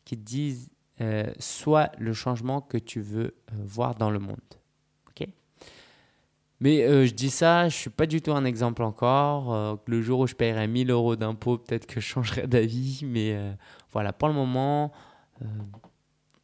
qui 0.05 0.16
dit 0.16 0.68
euh, 1.01 1.31
soit 1.38 1.92
le 1.99 2.12
changement 2.12 2.61
que 2.61 2.79
tu 2.79 3.01
veux 3.01 3.25
euh, 3.25 3.57
voir 3.64 3.94
dans 3.94 4.11
le 4.11 4.18
monde. 4.18 4.37
ok? 5.09 5.29
Mais 6.61 6.85
euh, 6.85 7.07
je 7.07 7.12
dis 7.12 7.31
ça, 7.31 7.68
je 7.68 7.77
suis 7.77 7.90
pas 7.90 8.07
du 8.07 8.22
tout 8.22 8.33
un 8.33 8.44
exemple 8.44 8.83
encore. 8.83 9.79
le 9.87 10.03
jour 10.03 10.20
où 10.20 10.27
je 10.27 10.35
paierai 10.35 10.68
1000 10.68 10.90
euros 10.90 11.16
d'impôts, 11.16 11.59
peut-être 11.59 11.87
que 11.87 12.01
je 12.01 12.07
changerai 12.07 12.46
d'avis. 12.46 13.03
Mais 13.05 13.38
voilà, 13.92 14.12
pour 14.12 14.29
le 14.29 14.35
moment, 14.35 14.92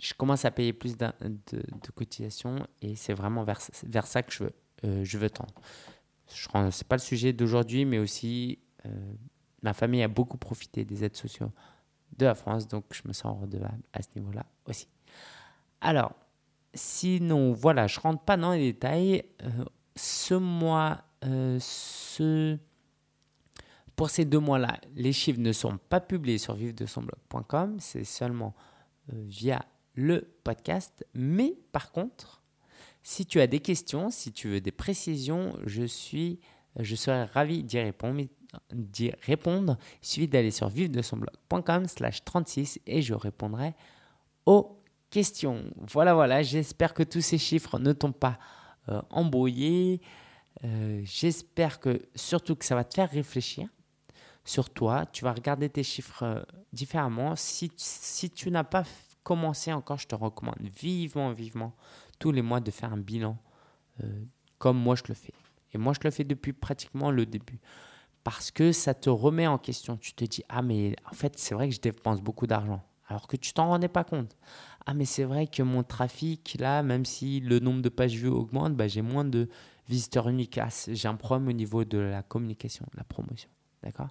je 0.02 0.14
commence 0.14 0.44
à 0.44 0.50
payer 0.50 0.72
plus 0.72 0.96
de, 0.96 1.06
de, 1.22 1.90
cotisations 1.94 2.66
et 2.82 2.96
c'est 2.96 3.14
vraiment 3.14 3.44
vers, 3.44 3.60
vers, 3.84 4.06
ça 4.06 4.22
que 4.22 4.32
je 4.32 4.44
veux, 4.44 5.04
je 5.04 5.16
veux 5.16 5.30
tendre. 5.30 5.54
Ce 6.26 6.48
n'est 6.56 6.88
pas 6.88 6.96
le 6.96 7.00
sujet 7.00 7.32
d'aujourd'hui, 7.32 7.84
mais 7.84 7.98
aussi 7.98 8.58
ma 9.62 9.72
famille 9.72 10.02
a 10.02 10.08
beaucoup 10.08 10.36
profité 10.36 10.84
des 10.84 11.04
aides 11.04 11.16
sociales 11.16 11.50
de 12.18 12.26
la 12.26 12.34
France, 12.34 12.68
donc 12.68 12.84
je 12.90 13.02
me 13.06 13.12
sens 13.12 13.40
redevable 13.40 13.82
à 13.92 14.02
ce 14.02 14.08
niveau-là 14.16 14.44
aussi. 14.66 14.88
Alors, 15.80 16.12
sinon, 16.74 17.52
voilà, 17.52 17.86
je 17.86 17.98
rentre 18.00 18.22
pas 18.22 18.36
dans 18.36 18.52
les 18.52 18.72
détails. 18.72 19.24
Euh, 19.42 19.64
ce 19.96 20.34
mois, 20.34 21.02
euh, 21.24 21.58
ce... 21.60 22.58
pour 23.96 24.10
ces 24.10 24.24
deux 24.24 24.38
mois-là, 24.38 24.78
les 24.94 25.12
chiffres 25.12 25.40
ne 25.40 25.52
sont 25.52 25.78
pas 25.88 26.00
publiés 26.00 26.38
sur 26.38 26.54
vivre-de-son-blog.com, 26.54 27.76
c'est 27.78 28.04
seulement 28.04 28.54
euh, 29.12 29.24
via 29.26 29.64
le 29.94 30.34
podcast. 30.44 31.06
Mais 31.14 31.54
par 31.72 31.92
contre, 31.92 32.42
si 33.02 33.26
tu 33.26 33.40
as 33.40 33.46
des 33.46 33.60
questions, 33.60 34.10
si 34.10 34.32
tu 34.32 34.48
veux 34.48 34.60
des 34.60 34.72
précisions, 34.72 35.56
je 35.66 35.84
suis, 35.84 36.40
je 36.78 36.94
serais 36.94 37.24
ravi 37.24 37.62
d'y 37.62 37.78
répondre 37.78 38.22
d'y 38.72 39.12
répondre, 39.22 39.78
il 40.02 40.06
suffit 40.06 40.28
d'aller 40.28 40.50
sur 40.50 40.68
vivre-de-son-blog.com 40.68 41.86
slash 41.86 42.24
36 42.24 42.80
et 42.86 43.02
je 43.02 43.14
répondrai 43.14 43.74
aux 44.46 44.78
questions. 45.10 45.64
Voilà, 45.76 46.14
voilà, 46.14 46.42
j'espère 46.42 46.94
que 46.94 47.02
tous 47.02 47.20
ces 47.20 47.38
chiffres 47.38 47.78
ne 47.78 47.92
t'ont 47.92 48.12
pas 48.12 48.38
euh, 48.88 49.00
embrouillé. 49.10 50.00
Euh, 50.64 51.00
j'espère 51.04 51.80
que 51.80 52.02
surtout 52.14 52.56
que 52.56 52.64
ça 52.64 52.74
va 52.74 52.84
te 52.84 52.94
faire 52.94 53.10
réfléchir 53.10 53.68
sur 54.44 54.70
toi. 54.70 55.06
Tu 55.06 55.24
vas 55.24 55.32
regarder 55.32 55.68
tes 55.68 55.82
chiffres 55.82 56.22
euh, 56.22 56.42
différemment. 56.72 57.36
Si, 57.36 57.70
si 57.76 58.30
tu 58.30 58.50
n'as 58.50 58.64
pas 58.64 58.84
commencé 59.22 59.72
encore, 59.72 59.98
je 59.98 60.06
te 60.06 60.14
recommande 60.14 60.58
vivement, 60.60 61.32
vivement, 61.32 61.74
tous 62.18 62.32
les 62.32 62.42
mois 62.42 62.60
de 62.60 62.70
faire 62.70 62.92
un 62.92 62.98
bilan 62.98 63.36
comme 64.58 64.78
moi 64.78 64.94
je 64.94 65.02
le 65.08 65.14
fais. 65.14 65.34
Et 65.72 65.78
moi 65.78 65.92
je 65.92 66.00
le 66.04 66.10
fais 66.10 66.24
depuis 66.24 66.52
pratiquement 66.52 67.10
le 67.10 67.26
début 67.26 67.60
parce 68.24 68.50
que 68.50 68.72
ça 68.72 68.94
te 68.94 69.10
remet 69.10 69.46
en 69.46 69.58
question. 69.58 69.96
Tu 69.96 70.14
te 70.14 70.24
dis, 70.24 70.42
ah 70.48 70.62
mais 70.62 70.96
en 71.10 71.14
fait 71.14 71.38
c'est 71.38 71.54
vrai 71.54 71.68
que 71.68 71.74
je 71.74 71.80
dépense 71.80 72.20
beaucoup 72.20 72.46
d'argent, 72.46 72.82
alors 73.08 73.26
que 73.26 73.36
tu 73.36 73.52
t'en 73.52 73.68
rendais 73.68 73.88
pas 73.88 74.04
compte. 74.04 74.36
Ah 74.86 74.94
mais 74.94 75.04
c'est 75.04 75.24
vrai 75.24 75.46
que 75.46 75.62
mon 75.62 75.82
trafic, 75.82 76.56
là, 76.58 76.82
même 76.82 77.04
si 77.04 77.40
le 77.40 77.58
nombre 77.60 77.82
de 77.82 77.88
pages 77.88 78.14
vues 78.14 78.28
augmente, 78.28 78.74
bah, 78.74 78.88
j'ai 78.88 79.02
moins 79.02 79.24
de 79.24 79.48
visiteurs 79.88 80.28
uniques. 80.28 80.58
Ah, 80.58 80.68
j'ai 80.88 81.08
un 81.08 81.14
problème 81.14 81.48
au 81.48 81.52
niveau 81.52 81.84
de 81.84 81.98
la 81.98 82.22
communication, 82.22 82.84
de 82.92 82.98
la 82.98 83.04
promotion. 83.04 83.50
D'accord? 83.82 84.10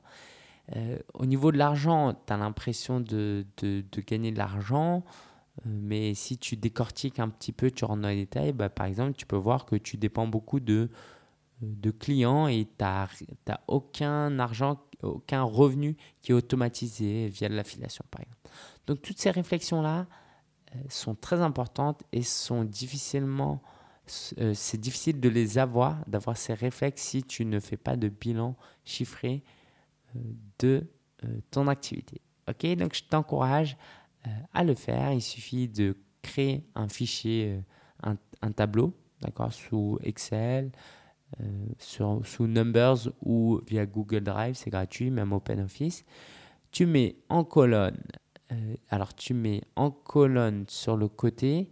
Euh, 0.76 0.98
Au 1.14 1.26
niveau 1.26 1.52
de 1.52 1.58
l'argent, 1.58 2.14
tu 2.26 2.34
as 2.34 2.38
l'impression 2.38 3.00
de, 3.00 3.46
de, 3.58 3.84
de, 3.92 4.02
gagner 4.02 4.32
de 4.32 4.38
l'argent. 4.38 5.04
Euh, 5.66 5.70
mais 5.70 6.14
si 6.14 6.38
tu 6.38 6.56
décortiques 6.56 7.20
un 7.20 7.30
petit 7.30 7.52
peu, 7.52 7.72
tu 7.72 7.86
rentres 7.86 8.02
dans 8.02 8.10
les 8.10 8.16
détails, 8.16 8.54
bah, 8.54 8.70
par 8.70 8.86
exemple, 8.86 9.14
tu 9.14 9.26
peux 9.26 9.36
voir 9.36 9.66
que 9.66 9.76
tu 9.76 9.98
dépends 9.98 10.28
beaucoup 10.28 10.60
de 10.60 10.90
de 11.62 11.92
clients 11.92 12.48
et 12.48 12.66
tu 12.66 12.84
n'as 12.84 13.60
aucun 13.68 14.40
argent, 14.40 14.82
aucun 15.04 15.44
revenu 15.44 15.96
qui 16.22 16.32
est 16.32 16.36
automatisé 16.36 17.28
via 17.28 17.50
l'affiliation, 17.50 18.04
par 18.10 18.22
exemple. 18.22 18.50
Donc, 18.88 19.02
toutes 19.02 19.20
ces 19.20 19.32
réflexions-là 19.32 20.08
euh, 20.76 20.80
sont 20.90 21.16
très 21.16 21.42
importantes 21.42 22.04
et 22.12 22.24
sont 22.24 22.64
difficilement. 22.64 23.62
C'est 24.08 24.82
difficile 24.82 25.22
de 25.22 25.30
les 25.30 25.58
avoir, 25.58 26.04
d'avoir 26.08 26.36
ces 26.36 26.54
réflexes 26.54 27.02
si 27.02 27.24
tu 27.24 27.46
ne 27.46 27.60
fais 27.60 27.78
pas 27.78 27.96
de 27.96 28.10
bilan 28.10 28.58
chiffré 28.84 29.44
de 30.60 30.88
ton 31.52 31.68
activité. 31.68 32.22
Ok, 32.50 32.66
donc 32.76 32.96
je 32.96 33.04
t'encourage 33.04 33.78
à 34.54 34.64
le 34.64 34.76
faire. 34.76 35.14
Il 35.14 35.22
suffit 35.22 35.68
de 35.68 35.96
créer 36.22 36.66
un 36.76 36.90
fichier, 36.90 37.62
un 38.02 38.52
tableau 38.52 38.94
d'accord, 39.22 39.54
sous 39.54 40.00
Excel, 40.04 40.72
euh, 41.40 41.66
sous 42.24 42.48
Numbers 42.48 43.10
ou 43.24 43.62
via 43.68 43.86
Google 43.86 44.22
Drive, 44.22 44.56
c'est 44.56 44.70
gratuit, 44.70 45.10
même 45.10 45.32
OpenOffice. 45.32 46.04
Tu 46.72 46.86
mets 46.86 47.16
en 47.30 47.44
colonne, 47.44 48.02
euh, 48.52 48.76
alors 48.90 49.14
tu 49.14 49.34
mets 49.34 49.62
en 49.76 49.92
colonne 49.92 50.66
sur 50.68 50.98
le 50.98 51.08
côté, 51.08 51.70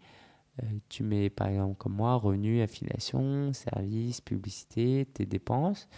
euh, 0.61 0.65
tu 0.87 1.03
mets 1.03 1.29
par 1.29 1.47
exemple 1.47 1.75
comme 1.77 1.95
moi, 1.95 2.15
revenus, 2.15 2.63
affiliation, 2.63 3.51
services, 3.53 4.21
publicité, 4.21 5.07
tes 5.13 5.25
dépenses. 5.25 5.89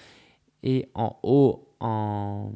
Et 0.64 0.90
en 0.94 1.18
haut, 1.24 1.76
en 1.80 2.54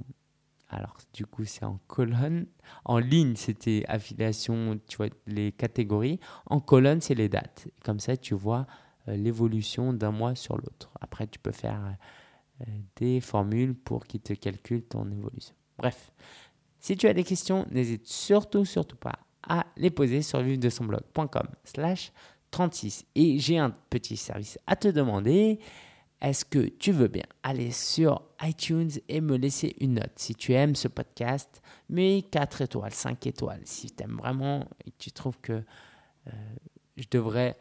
alors, 0.70 0.98
du 1.14 1.26
coup, 1.26 1.46
c'est 1.46 1.64
en 1.64 1.80
colonne. 1.88 2.48
En 2.84 2.98
ligne, 2.98 3.36
c'était 3.36 3.86
affiliation, 3.88 4.80
tu 4.88 4.98
vois, 4.98 5.08
les 5.28 5.52
catégories. 5.52 6.20
En 6.48 6.60
colonne, 6.60 7.02
c'est 7.02 7.16
les 7.16 7.30
dates. 7.30 7.68
Comme 7.84 8.00
ça, 8.00 8.18
tu 8.18 8.34
vois 8.34 8.66
euh, 9.08 9.16
l'évolution 9.16 9.94
d'un 9.94 10.12
mois 10.12 10.36
sur 10.36 10.58
l'autre. 10.58 10.92
Après, 11.00 11.28
tu 11.28 11.40
peux 11.40 11.52
faire 11.52 11.80
euh, 12.62 12.66
des 12.98 13.22
formules 13.22 13.76
pour 13.76 14.06
qu'il 14.06 14.22
te 14.22 14.34
calcule 14.34 14.84
ton 14.84 15.10
évolution. 15.12 15.56
Bref, 15.78 16.12
si 16.80 16.98
tu 16.98 17.08
as 17.08 17.14
des 17.14 17.24
questions, 17.24 17.66
n'hésite 17.72 18.08
surtout, 18.08 18.66
surtout 18.66 18.98
pas 18.98 19.20
à 19.48 19.66
les 19.78 19.92
poser 19.92 20.24
sur 20.24 20.42
vivre 20.42 20.60
de 20.60 20.70
son 20.70 20.86
blog.com 20.86 21.48
slash 21.64 22.12
36. 22.50 23.06
Et 23.16 23.38
j'ai 23.38 23.60
un 23.60 23.70
petit 23.70 24.18
service 24.18 24.58
à 24.66 24.76
te 24.76 24.88
demander. 24.88 25.60
Est-ce 26.22 26.46
que 26.46 26.70
tu 26.70 26.92
veux 26.92 27.08
bien 27.08 27.26
aller 27.44 27.72
sur 27.72 28.24
iTunes 28.42 28.92
et 29.10 29.22
me 29.22 29.38
laisser 29.38 29.76
une 29.80 29.96
note? 29.96 30.14
Si 30.16 30.34
tu 30.34 30.54
aimes 30.54 30.76
ce 30.76 30.88
podcast, 30.88 31.62
mais 31.90 32.24
4 32.32 32.62
étoiles, 32.62 32.94
5 32.94 33.28
étoiles, 33.28 33.62
si 33.66 33.92
tu 33.92 34.04
aimes 34.04 34.18
vraiment 34.18 34.68
et 34.86 34.92
tu 34.98 35.12
trouves 35.12 35.38
que 35.42 35.54
euh, 35.54 36.32
je 36.96 37.06
devrais 37.12 37.58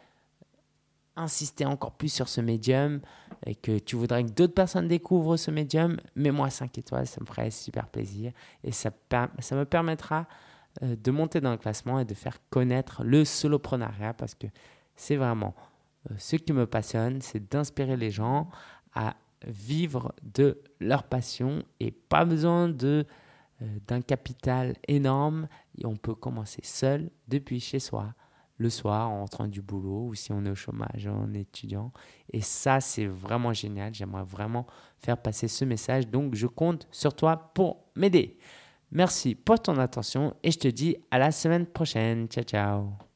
insister 1.16 1.64
encore 1.64 1.92
plus 1.92 2.12
sur 2.12 2.28
ce 2.28 2.40
médium 2.40 3.00
et 3.46 3.54
que 3.54 3.78
tu 3.78 3.96
voudrais 3.96 4.24
que 4.24 4.30
d'autres 4.30 4.54
personnes 4.54 4.88
découvrent 4.88 5.36
ce 5.36 5.50
médium, 5.50 5.98
mets-moi 6.16 6.50
5 6.50 6.76
étoiles, 6.78 7.06
ça 7.06 7.20
me 7.20 7.26
ferait 7.26 7.50
super 7.50 7.88
plaisir. 7.88 8.32
Et 8.62 8.72
ça, 8.72 8.90
ça 9.38 9.56
me 9.56 9.64
permettra 9.64 10.26
euh, 10.82 10.96
de 10.96 11.10
monter 11.10 11.40
dans 11.40 11.52
le 11.52 11.58
classement 11.58 12.00
et 12.00 12.04
de 12.04 12.14
faire 12.14 12.38
connaître 12.50 13.04
le 13.04 13.24
soloprenariat 13.24 14.14
parce 14.14 14.34
que 14.34 14.46
c'est 14.96 15.16
vraiment 15.16 15.54
ce 16.16 16.36
qui 16.36 16.52
me 16.52 16.66
passionne, 16.66 17.20
c'est 17.20 17.50
d'inspirer 17.50 17.96
les 17.96 18.10
gens 18.10 18.48
à 18.94 19.16
vivre 19.46 20.14
de 20.22 20.60
leur 20.80 21.04
passion 21.04 21.62
et 21.80 21.90
pas 21.90 22.24
besoin 22.24 22.68
de 22.68 23.06
euh, 23.62 23.66
d'un 23.86 24.00
capital 24.00 24.74
énorme. 24.88 25.48
Et 25.78 25.86
on 25.86 25.96
peut 25.96 26.14
commencer 26.14 26.60
seul 26.64 27.10
depuis 27.28 27.60
chez 27.60 27.78
soi, 27.78 28.14
le 28.56 28.70
soir 28.70 29.10
en 29.10 29.20
rentrant 29.20 29.46
du 29.46 29.62
boulot 29.62 30.08
ou 30.08 30.14
si 30.14 30.32
on 30.32 30.44
est 30.44 30.50
au 30.50 30.54
chômage 30.54 31.06
en 31.06 31.32
étudiant. 31.34 31.92
Et 32.32 32.40
ça, 32.40 32.80
c'est 32.80 33.06
vraiment 33.06 33.52
génial. 33.52 33.94
J'aimerais 33.94 34.24
vraiment 34.24 34.66
faire 34.98 35.18
passer 35.18 35.48
ce 35.48 35.64
message. 35.64 36.08
Donc, 36.08 36.34
je 36.34 36.46
compte 36.46 36.88
sur 36.90 37.14
toi 37.14 37.52
pour 37.54 37.84
m'aider. 37.94 38.38
Merci 38.90 39.34
pour 39.34 39.60
ton 39.60 39.78
attention 39.78 40.34
et 40.42 40.50
je 40.50 40.58
te 40.58 40.68
dis 40.68 40.96
à 41.10 41.18
la 41.18 41.32
semaine 41.32 41.66
prochaine. 41.66 42.28
Ciao, 42.28 42.44
ciao. 42.44 43.13